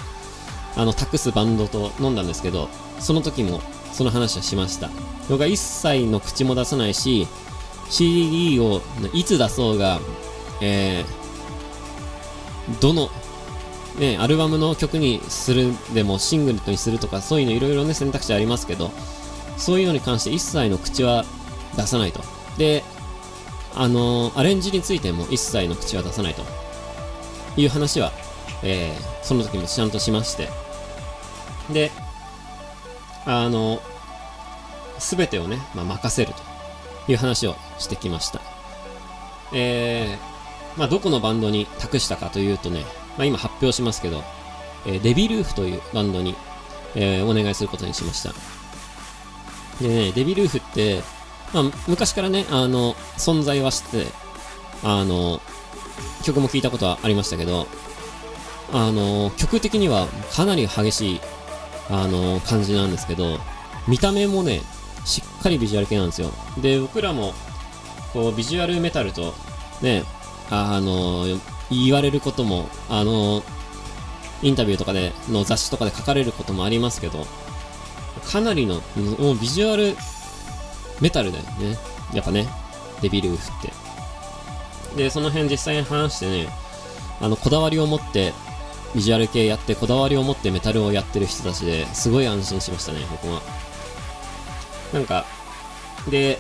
[0.78, 2.70] あの、託すバンドと飲んだんですけど、
[3.00, 3.62] その時も、
[3.92, 4.90] その話はしました。
[5.30, 7.28] 僕は一切の口も出さないし、
[7.90, 8.82] CD を
[9.14, 10.00] いつ出そうが、
[10.62, 13.10] えー、どの、
[14.00, 18.92] ね、アルバムの曲にするでもシングルにするとかそういうのいろいろね選択肢ありますけど
[19.58, 21.26] そういうのに関して一切の口は
[21.76, 22.22] 出さないと。
[22.58, 22.84] で、
[23.76, 26.44] あのー、アレンジについても一切の口は出さないと。
[27.56, 28.12] いう話は、
[28.64, 30.50] えー、その時もちゃんとしまして。
[31.70, 31.92] で、
[33.26, 33.82] あの、
[35.00, 36.34] すべてをね、まあ、任せる
[37.06, 38.42] という話をしてきました。
[39.54, 42.86] えー、まあ、どこのバンドに託したかというとね、
[43.18, 44.24] まあ、今発表しますけど、
[44.86, 46.36] えー、デビルーフというバンドに、
[46.96, 48.34] えー、お願いすることにしました。
[49.82, 51.02] でね、デビルーフって、
[51.54, 54.08] まあ、昔からね、あの、存在はして、
[54.84, 55.42] あの、
[56.24, 57.68] 曲も聴いたことはありましたけど、
[58.74, 61.22] あの、曲的にはかなり激しい、
[61.90, 63.40] あの、感じなんですけど、
[63.88, 64.62] 見た目もね、
[65.06, 66.32] しっかりビジュアル系なんですよ。
[66.58, 67.34] で、僕らも、
[68.14, 69.34] こう、ビジュアルメタルと、
[69.82, 70.04] ね、
[70.50, 71.26] あの、
[71.70, 73.44] 言われることも、あの、
[74.42, 77.26] インタビューとかで、の雑誌とかで書かれることもありますけど、
[78.30, 78.82] かなりの、
[79.20, 79.96] もうビジュアル
[81.00, 81.78] メタルだよね。
[82.14, 82.48] やっぱね、
[83.02, 85.04] デビルーフって。
[85.04, 86.50] で、その辺実際に話してね、
[87.22, 88.34] あの、こだわりを持って、
[88.98, 93.44] ビジュアル系やって、こだわりを持ってメタルをやってる人たちですごい安心しましたね、僕は。
[94.92, 95.24] なんか、
[96.10, 96.40] で、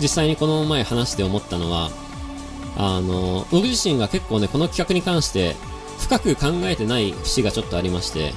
[0.00, 1.90] 実際にこの前話して思ったのは、
[2.76, 5.56] あの、僕自身が結構ね、この企画に関して
[5.98, 8.32] 深く考えてない節がちょっとありまして、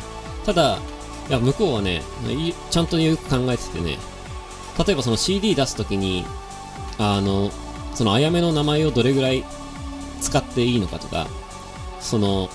[0.47, 0.80] ただ、
[1.30, 2.01] いや、向こうはね、
[2.71, 3.99] ちゃんとよく考えててね、
[4.84, 6.26] 例えばその CD 出すときに、
[6.97, 7.51] あの、
[7.93, 9.45] そのあやめの名前をどれぐらい
[10.21, 11.28] 使っていいのかとか、
[12.05, 12.49] その、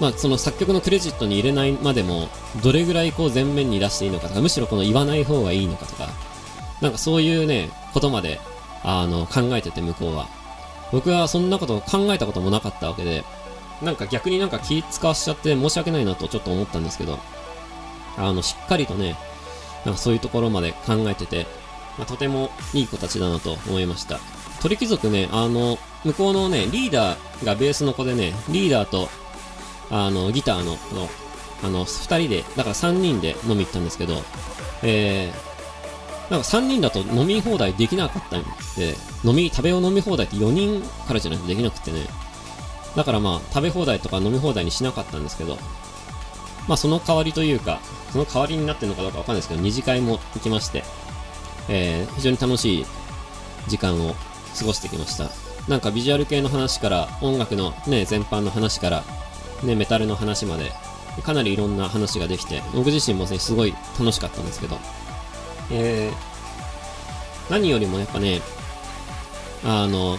[0.00, 2.28] まあ、その作曲のクレジットに入れないまでも、
[2.62, 6.08] どれぐらいこう前面に出していいのかとか、むしろこの言わない方がいいのかとか、
[6.80, 8.40] なんかそういうね、ことまで、
[8.84, 10.28] あの、考えてて向こうは。
[10.92, 13.24] 僕はそんなこと考えたこともなかったわけで、
[13.82, 17.18] なんか逆になんか気使わしちゃって申し訳ないなとちょっと思ったんですけど、
[18.16, 19.16] あの、しっかりとね、
[19.84, 21.46] なんかそういうところまで考えてて、
[21.98, 24.20] まあ、とてもいい子たちだなと思いました。
[24.60, 29.08] 鳥貴族ね、あの、向こうのね、リーダーがベースの子でね、リーダーと、
[29.90, 31.08] あの、ギターの、の
[31.62, 34.22] あの、二人で、だから三人で飲み行ったんですけど、
[34.82, 38.94] えー、なんか3人だと飲み放題できなかったんで、
[39.24, 42.06] 飲み、食べを飲み放題って4人からじゃないとできなくてね。
[42.96, 45.56] だからまあ、食べ放題とか飲み放題にしなかったんですけど、
[46.66, 47.80] まあその代わりというか、
[48.12, 50.84] その代わりになってるのかどうかわかんないですけど、二次会も行きまして、
[51.68, 52.86] えー、非常に楽しい
[53.68, 54.14] 時間を
[54.58, 55.30] 過ごしてきました。
[55.68, 59.04] なんかビジュアル系の話から、音楽のね、全般の話から、
[59.62, 60.72] ね、メタルの話まで、
[61.22, 64.78] かなりいろんな話ができて、僕自身もね、すごい楽しかったんですけど、
[65.70, 68.40] えー、何よりもやっぱね、
[69.64, 70.18] あの、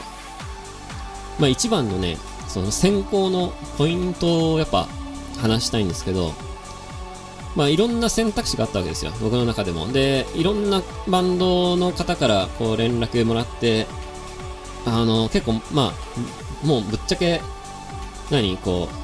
[1.39, 2.17] まあ一番のね、
[2.47, 4.87] その選考のポイントをやっぱ
[5.41, 6.33] 話したいんですけど、
[7.55, 9.11] まあいろんな選択肢があったわけですよ。
[9.21, 9.91] 僕の中でも。
[9.91, 13.87] で、いろんなバンドの方からこう連絡もらって、
[14.85, 17.41] あの、結構、まあ、もうぶっちゃけ、
[18.31, 18.95] 何、こう、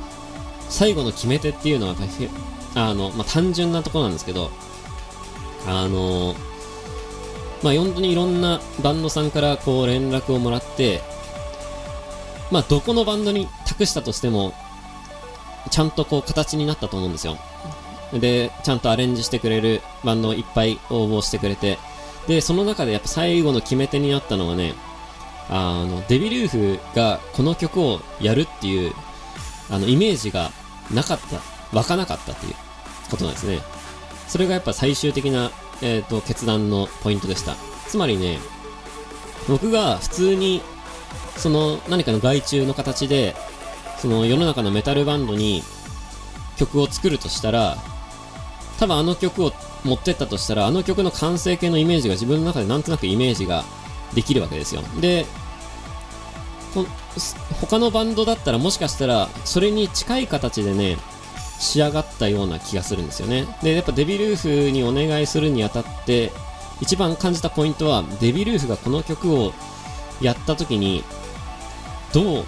[0.69, 1.95] 最後の決め手っていうのは、
[2.75, 4.51] あの、まあ単純なところなんですけど、
[5.67, 6.35] あの、
[7.63, 11.01] まあ本当にいろんなバンドさんからこう連絡をもらって、
[12.51, 14.53] まあどこのバンドに託したとしても、
[15.71, 17.37] ちゃんとこう形になったと思うんですよ。
[18.13, 21.79] で、ちゃんとアレンジしてくれるバンドをいっぱい応募してくれて、
[22.27, 24.73] で、その中でやっぱ最後の決め手になったのがね、
[25.49, 28.93] あの、デビルーフがこの曲をやるっていう、
[29.69, 30.51] あの、イメージが
[30.91, 31.39] なかった、
[31.75, 32.55] 湧かなかったっていう
[33.09, 33.59] ことなんですね。
[34.27, 37.55] それがやっぱ最終的な、えっ、ー、と、決断のポイントでした。
[37.87, 38.39] つまりね、
[39.47, 40.61] 僕が普通に、
[41.37, 43.35] その何かの外注の形で、
[43.97, 45.63] その世の中のメタルバンドに
[46.57, 47.77] 曲を作るとしたら、
[48.79, 53.63] 多分あの曲を持ってったとしたら、あの曲の完成形のイメージが自分の中でなんとなくイメージが
[54.13, 54.81] できるわけですよ。
[54.99, 55.25] で、
[57.61, 60.97] 他のバンドだったらもしかしたら、それに近い形でね、
[61.59, 63.47] 仕上がったような気がするんですよね。
[63.63, 64.35] で、やっぱデビルー
[64.65, 66.31] フにお願いするにあたって、
[66.81, 69.53] 一番感じたポイントは、デビルーフがこの曲を
[70.21, 71.03] やった時に、
[72.13, 72.45] ど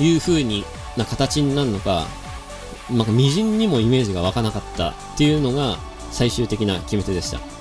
[0.00, 0.64] ういう風に
[0.96, 2.06] な形になるのか、
[2.90, 5.78] なんか微塵にもイメージが湧かなかったっていうのが
[6.10, 7.53] 最終的な決め手でした。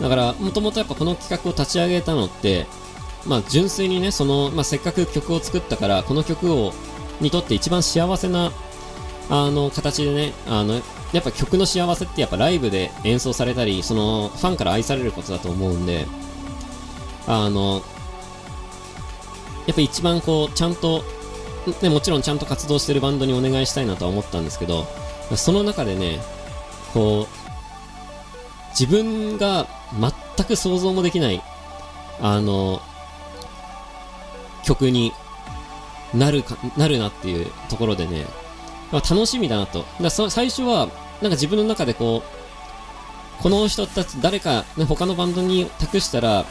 [0.00, 2.66] だから、もともとやっぱこの企画を立ち上げたのって、
[3.24, 6.72] まあ純粋にね、その、まあせっかく曲を作ったから、この曲を、
[7.20, 8.52] にとって一番幸せな、
[9.30, 10.74] あの、形でね、あの、
[11.12, 16.06] やっぱ曲の幸せってやっぱライブで演奏されたり、その、ファンから愛されることだと思うんで、
[17.26, 17.82] あの、
[19.66, 21.02] やっぱ一番こう、ちゃんと
[21.82, 24.86] ね、もちろんちゃんと活動してるバンドにお願いしたいなとは思ったんですけど、
[25.34, 26.20] その中でね、
[26.92, 27.45] こう、
[28.78, 29.66] 自分が
[29.98, 31.42] 全く想像もできない、
[32.20, 32.82] あの、
[34.64, 35.12] 曲に
[36.12, 38.26] なるか、なるなっていうところでね、
[38.92, 39.84] 楽しみだなと。
[40.00, 40.88] だ最初は、
[41.22, 42.22] なんか自分の中でこ
[43.38, 46.44] う、この人たち誰か、ね、他のバンドに託したら、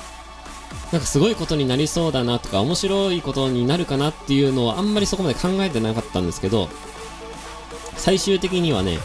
[0.91, 6.69] なんかすごいことになりそうだなとか、面白いことになるかなっていうのをあんまりそこまで考えてなかったんですけど、
[7.97, 8.99] 最終的にはね、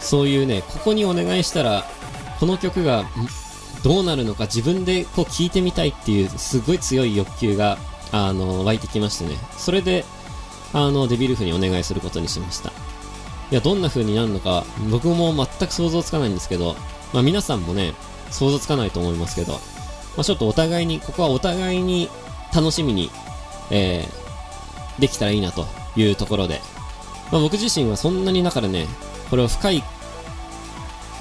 [0.00, 1.86] そういうね、ここにお願いしたら、
[2.38, 3.04] この曲が
[3.82, 7.78] どうなるのか自分でこう聞いてみたいっていうすごい強い欲求が、
[8.12, 9.36] あの、湧いてきましてね。
[9.56, 10.04] それで、
[10.72, 12.70] あの、デビルフにお願いすることにしました。
[13.50, 16.76] いや、どんな風になるのか、僕も全く想像つかないんですけど、
[17.12, 17.94] まあ皆さんもね、
[18.30, 19.58] 想像つかないと思いますけど、ま
[20.18, 22.08] あちょっとお互いに、ここはお互いに
[22.52, 23.10] 楽しみに、
[23.70, 26.60] えー、できたらいいなというところで、
[27.30, 28.88] まあ僕自身はそんなにだからね、
[29.30, 29.84] これを深い、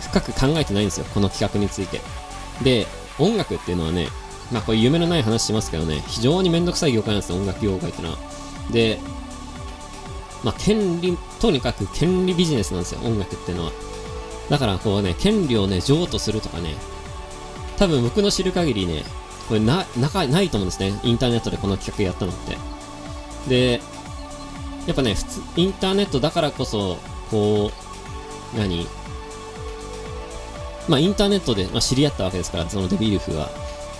[0.09, 2.01] 深く考えてないんですよ、この企画について。
[2.63, 2.87] で、
[3.19, 4.07] 音楽っていうのはね、
[4.51, 8.17] まあこれ夢のない話しますけどね、非常にめんどくさい業界なんですよ、音楽業界ってのは。
[8.71, 8.99] で、
[10.43, 13.71] まあ権利、とにかく権利ビジネスなんですよ、音楽っていうのは。
[14.49, 16.75] だからこうね、権利をね、譲渡するとかね、
[17.77, 19.03] 多分僕の知る限りね、
[19.47, 20.99] これな、な、ないと思うんですね。
[21.03, 22.57] インターネットでこの企画やったのって。
[23.47, 23.81] で、
[24.87, 26.97] やっぱね、普通、インターネットだからこそ、
[27.31, 27.71] こ
[28.55, 28.87] う、何？
[30.87, 33.49] まあ、インターネットで、まあ、知り合ったわけですから、そのデビルフは。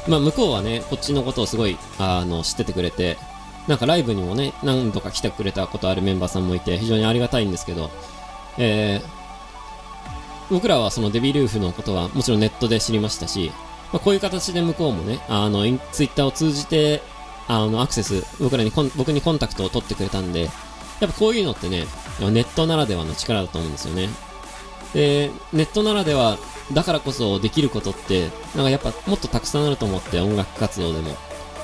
[0.07, 3.17] まあ、向こうはね、こっちのことをすごい、あの、知っててくれて、
[3.67, 7.89] なんかライブにもね、何度か来てくれたことあるメンバーさんもいて、非常にありがたいんですけど、
[8.57, 13.51] えー、僕らはそのデビルーフのことはもちろんネットで知りましたし、
[13.91, 17.01] まあ、こういう形で向こうもね、あの、ツイッターを通じて、
[17.47, 20.43] あの、アクセス、僕らに僕にコンタクトを取ってくれたんで、
[20.99, 21.85] やっぱこういうのってね、
[22.19, 24.09] ネットならではの力だと思うんですよね。
[24.95, 26.37] で、ネットならでは
[26.73, 31.15] だからこそできることって、なんかやっぱもっとたくさんあると思って音楽活動でも。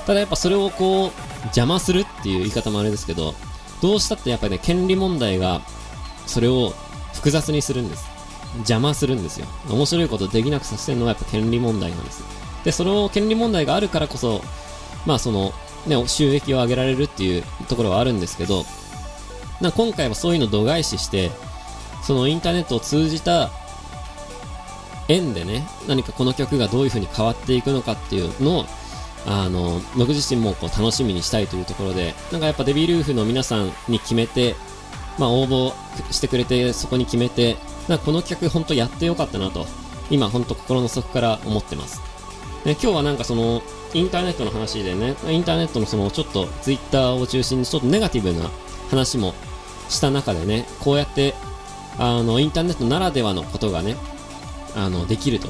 [0.06, 1.10] ただやっぱそれをこう、
[1.46, 3.34] 邪魔するっていう言い方もあれですけど、
[3.80, 5.62] どうしたってやっぱりね、権利問題が、
[6.26, 6.72] それを
[7.14, 8.06] 複雑にするんです。
[8.58, 9.46] 邪魔するんですよ。
[9.68, 12.22] 面白いことできなくさせてるのはやっぱ権利問題なんです。
[12.64, 14.42] で、その権利問題があるからこそ、
[15.06, 15.52] まあその、
[15.86, 18.64] ね、収益を上げられるっていうところはあるんですけど、
[19.60, 21.30] な今回はそういうの度外視して、
[22.02, 23.50] そのインターネットを通じた
[25.08, 28.64] 縁でね、何かこの曲がどういう風に変わっていくのかっていうのを、
[29.26, 34.54] あの、僕自身もこう楽しみにしたいというところで、なんかやっぱデビルーフの皆さんに決めて、
[35.18, 35.72] まあ応募
[36.12, 37.56] してくれて、そこに決めて、
[37.88, 39.66] なんかこの企画本当やってよかったなと、
[40.10, 42.00] 今本当心の底から思ってます。
[42.64, 43.62] ね、今日はなんかその、
[43.94, 48.50] インターネットの話でね、インターネットのそのちょっとツイッターを中心にちょっとネガティブな
[48.88, 49.34] 話も
[49.88, 51.34] した中でね、こうやって
[51.98, 53.96] あの、インターネットならではのことがね、
[54.74, 55.48] あの、できると。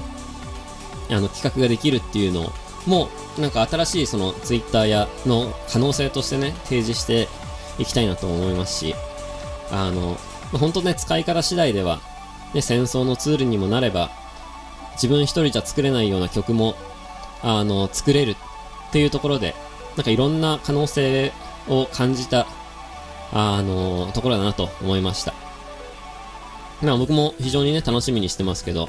[1.11, 2.53] あの、企画ができるっていうの
[2.87, 7.29] も、なんか新しいそのツイッターやの可能性としてね、提示して
[7.79, 8.95] いきたいなと思いますし、
[9.71, 10.19] あの、
[10.53, 12.01] 本当ね、使い方次第では、
[12.55, 14.11] ね、戦争のツールにもなれば、
[14.95, 16.75] 自分一人じゃ作れないような曲も、
[17.43, 18.37] あの、作れるっ
[18.93, 19.55] ていうところで、
[19.97, 21.33] なんかいろんな可能性
[21.69, 22.47] を感じた、
[23.33, 25.33] あの、ところだなと思いました。
[26.83, 28.89] まあ僕も非常にね、楽しみにしてますけど、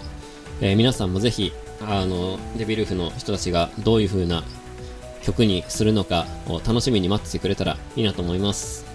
[0.62, 4.44] えー、皆さんもぜひ、あの、デビルフの人たちがどういう風な
[5.22, 8.86] 曲にするのかを楽しみに待っててくれたらいいなと思います。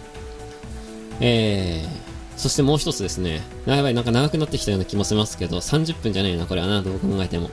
[1.21, 7.51] えー、そしてもう一つですね、やばい、なんか長くなってきたような気もしますけど、30分じゃねえな、これはな、どう考えても。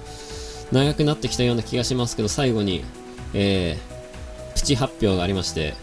[0.72, 2.84] 長くなってきたような気がしますけど、最後に、
[3.34, 5.76] えー、プチ発表がありまして、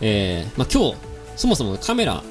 [0.00, 0.96] えー、まあ、今日、
[1.36, 2.22] そもそもカメラ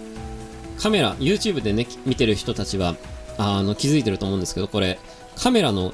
[0.79, 2.95] カメラ、YouTube でね、見てる人たちは、
[3.37, 4.99] あの、気づいてると思うんですけど、これ、
[5.35, 5.93] カメラの、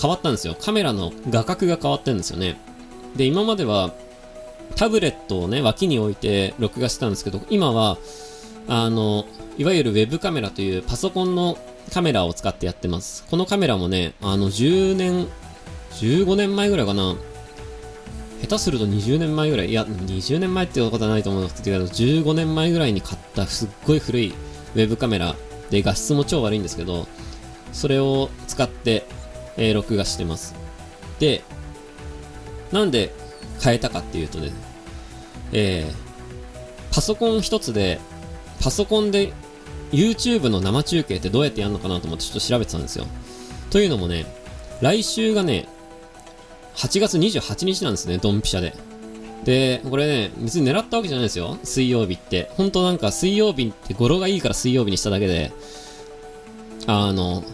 [0.00, 0.54] 変わったんですよ。
[0.60, 2.58] カメラの画角が変わってるんですよね。
[3.16, 3.94] で、今までは、
[4.74, 7.98] タブレットをね、脇に置いて録画してたんですけど、今は、
[8.68, 9.26] あの、
[9.58, 11.56] いわゆる Web カメラというパソコンの
[11.92, 13.24] カメラを使ってやってます。
[13.30, 15.28] このカメラもね、あの、10年、
[15.92, 17.16] 15年前ぐらいかな、
[18.46, 24.34] 下手すると20年前ぐらい、いや、20年前ってことはないと思うんですけど、15年前ぐらいに買ったすっごい古い
[24.76, 25.34] ウェブカメラ
[25.70, 27.08] で画質も超悪いんですけど、
[27.72, 29.04] それを使って、
[29.56, 30.54] えー、録画してます。
[31.18, 31.42] で、
[32.70, 33.12] なんで
[33.60, 34.52] 変えたかっていうとね、
[35.52, 37.98] えー、パソコン一つで、
[38.60, 39.32] パソコンで
[39.90, 43.06] YouTube の生中継ってどうやってやるのかなと思ってちょっと調べてたんですよ。
[43.70, 44.24] というのもね、
[44.80, 45.68] 来週がね、
[46.76, 48.74] 8月28日なんですね、ドンピシャで。
[49.44, 51.58] で、これね、別に狙ったわけじゃないですよ。
[51.62, 52.50] 水曜日って。
[52.56, 55.52] 本当なんか水曜日って語呂がいいから水曜日にしただけで、
[56.86, 57.44] あの、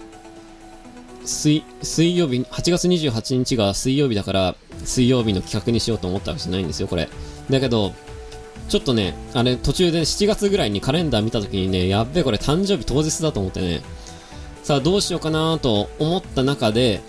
[1.25, 4.55] 水、水曜日、8月28日が水曜日だから、
[4.85, 7.09] 水曜日の企画にしようと思ったわけじゃないんですよ、これ。
[7.49, 7.93] だけど、
[8.69, 13.83] ちょっとね、あれ途中で7月ぐらいにカレンダー見た時にね、やっべこれ誕生日当日だと思ってね、
[14.63, 17.03] さあどうしようかなと思った中で、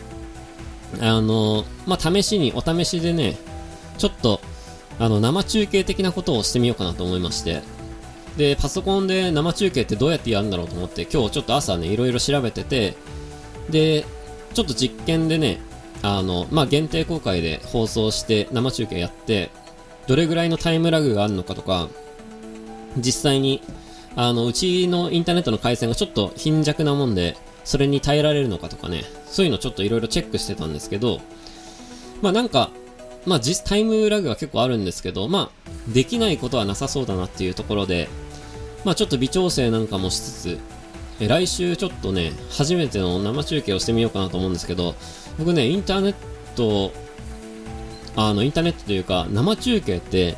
[1.01, 3.37] あの、まあ、試しに、お試しでね、
[3.97, 4.41] ちょっと、
[4.99, 7.61] あの、生中継的なことをしてみようかなと思いまして、
[8.37, 12.95] で、パソコンで生中継ってどうやってやるんだろうと思って、今日ちょっと朝ね、いろいろ調べてて、
[13.69, 14.05] で、
[14.53, 15.61] ちょっと実験でね、
[16.01, 19.51] あの、まあ、限定公開で放送して生中継やって、
[20.07, 21.89] どれぐらいのタイムラグがあるのかとか、
[22.97, 23.61] 実際に、
[24.15, 31.21] あの、うちのインターネットの回線がちょっと貧弱なもんで、それに耐えられるのかとかね、そういうのちょっといろいろチェックしてたんですけど、
[32.21, 32.69] まあなんか、
[33.25, 38.09] まあ実、タイムラグが結構あるんですけど、まあ、できないことはなさそうだなっていうところで、
[38.83, 40.59] まあちょっと微調整なんかもしつつ、
[41.19, 44.95] え来週ちょっとね、初めての生中継をしてみようかなと思うんですけど、
[45.37, 46.15] 僕ね、インターネッ
[46.55, 46.91] ト、
[48.15, 50.35] あの、インターネットというか、生中継って、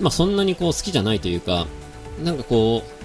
[0.00, 1.66] まあそんなにこう好きじゃないというか、
[2.24, 2.97] なんかこう、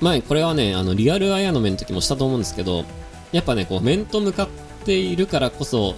[0.00, 2.84] 前、これはね、あの、リアルアヤの面の時もしたと思うんですけど、
[3.32, 4.48] やっぱね、こう、面と向かっ
[4.84, 5.94] ているからこそ、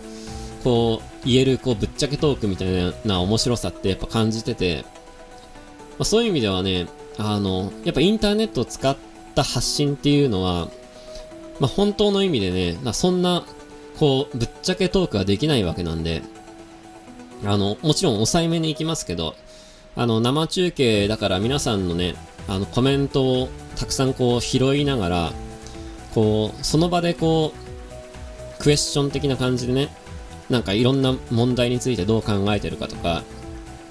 [0.65, 4.85] こう、言える、こう、ぶっちゃけトークみたいな面白さってやっぱ感じてて、
[5.99, 6.87] まあ、そういう意味ではね、
[7.19, 8.97] あの、やっぱインターネットを使っ
[9.35, 10.69] た発信っていうのは、
[11.59, 13.45] まあ、本当の意味でね、まあ、そんな、
[13.99, 16.23] こう、ぶっちゃけトークはできないわけなんで、
[17.45, 19.35] あの、もちろん抑えめに行きますけど、
[19.97, 22.15] あの、生中継だから皆さんのね、
[22.49, 25.33] あの、コメントをたくさんこう拾いながら、
[26.15, 29.89] こう、その場でこう、クエスチョン的な感じでね、
[30.51, 33.23] なんかいろんな問題についてどう考えてるかとか、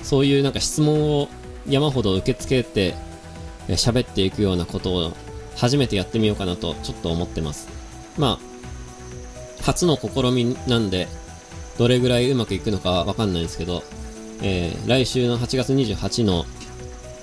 [0.01, 1.30] そういうなんか質問を
[1.70, 2.95] 山ほど受け付けて
[3.70, 5.14] 喋っていくようなことを
[5.55, 7.68] 初めてやってみようかなとちょっと思ってます。
[8.18, 11.08] まあ、初の試みなんで、
[11.78, 13.84] どれぐらいうまくいくのかわかんないんですけど、
[14.41, 16.45] えー、来週の8月28の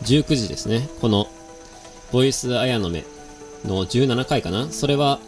[0.04, 1.28] 19時ですね、この、
[2.12, 3.04] ボイスあやのめ
[3.64, 4.70] の17回かな？
[4.70, 5.18] それは、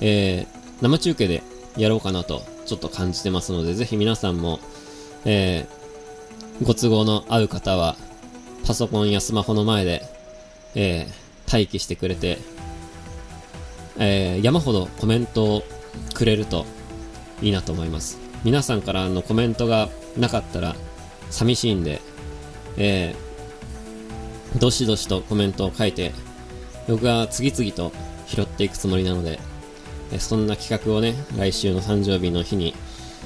[0.00, 1.42] えー、生中継で
[1.76, 4.60] やろうかなと、ちょっと感じてますので、ぜひ皆さんも、
[5.24, 7.96] えー、ご都合の合う方は、
[8.66, 10.02] パソコンやスマホの前で、
[10.74, 12.38] えー、待機してくれて、
[13.98, 15.62] えー、山ほどコメントを
[16.14, 16.64] くれると
[17.42, 18.18] いいなと思います。
[18.44, 20.76] 皆さんからのコメントがなかったら
[21.30, 22.00] 寂しいんで、
[22.76, 23.29] えー、
[24.58, 26.12] どしどしとコメントを書いて、
[26.88, 27.92] 僕が次々と
[28.26, 29.38] 拾っていくつもりなので、
[30.18, 32.74] そんな企画をね、来週の誕生日の日に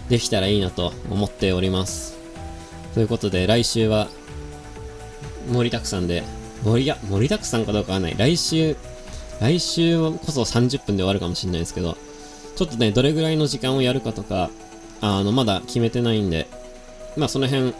[0.08, 2.18] できたらいいなと思っております。
[2.94, 4.08] ということで、来週は
[5.50, 6.22] 盛りだくさんで、
[6.62, 8.14] 盛りや、盛りだくさんかどうかわかんない。
[8.16, 8.76] 来週、
[9.40, 11.96] 来週こそ30分で終わるかもしれないですけど、
[12.56, 14.50] ちょっとね、どれぐらいの時間をやるかとか、
[15.00, 16.48] あの、まだ決めてないんで、
[17.16, 17.74] まあその辺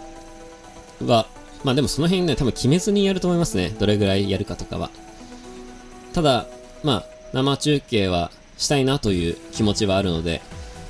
[1.06, 1.26] は、
[1.64, 3.70] まあでもその辺ね、多分決めずにやると思いますね。
[3.70, 4.90] どれぐらいやるかとかは。
[6.12, 6.46] ただ、
[6.84, 10.42] まあ、生中継はしたいなという気持ちはあるので、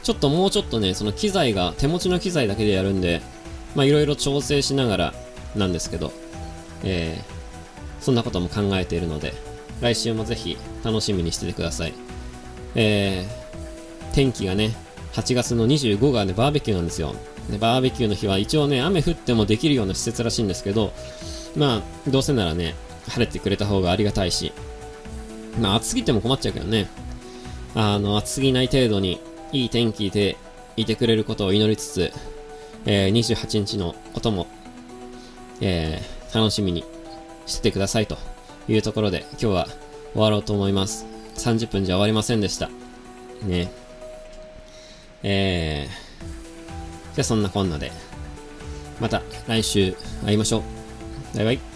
[0.02, 3.22] ちょっともうちょっとね、その機材が、手持ちの機材だけでやるんで、
[3.74, 5.14] まあいろいろ調整しながら
[5.56, 6.12] なんですけど、
[6.82, 9.32] えー、そんなことも考えているので、
[9.80, 11.94] 来週もぜひ楽しみにしててください。
[12.74, 14.74] えー、天気がね、
[15.12, 17.14] 8月の25がね、バーベキューなんですよ。
[17.50, 20.92] で、バーベキューの日は一応ね、雨降ってもできるような施設らしいんですけど、
[21.56, 22.74] まあ、どうせならね、
[23.08, 24.52] 晴れてくれた方がありがたいし、
[25.60, 26.88] まあ暑すぎても困っちゃうけどね、
[27.74, 29.20] あの、暑すぎない程度に
[29.52, 30.36] いい天気で
[30.76, 32.12] いてくれることを祈りつつ、
[32.86, 34.46] えー、28日のことも、
[35.60, 36.84] えー、楽しみに
[37.46, 38.18] しててくださいと
[38.68, 39.68] いうところで今日は
[40.12, 41.06] 終わろうと思います。
[41.36, 42.70] 30分じゃ終わりませんでした。
[43.42, 43.70] ね。
[45.22, 46.03] えー、
[47.14, 47.92] じゃあそんなこんなで、
[49.00, 49.94] また来週
[50.24, 51.36] 会いましょう。
[51.36, 51.73] バイバイ。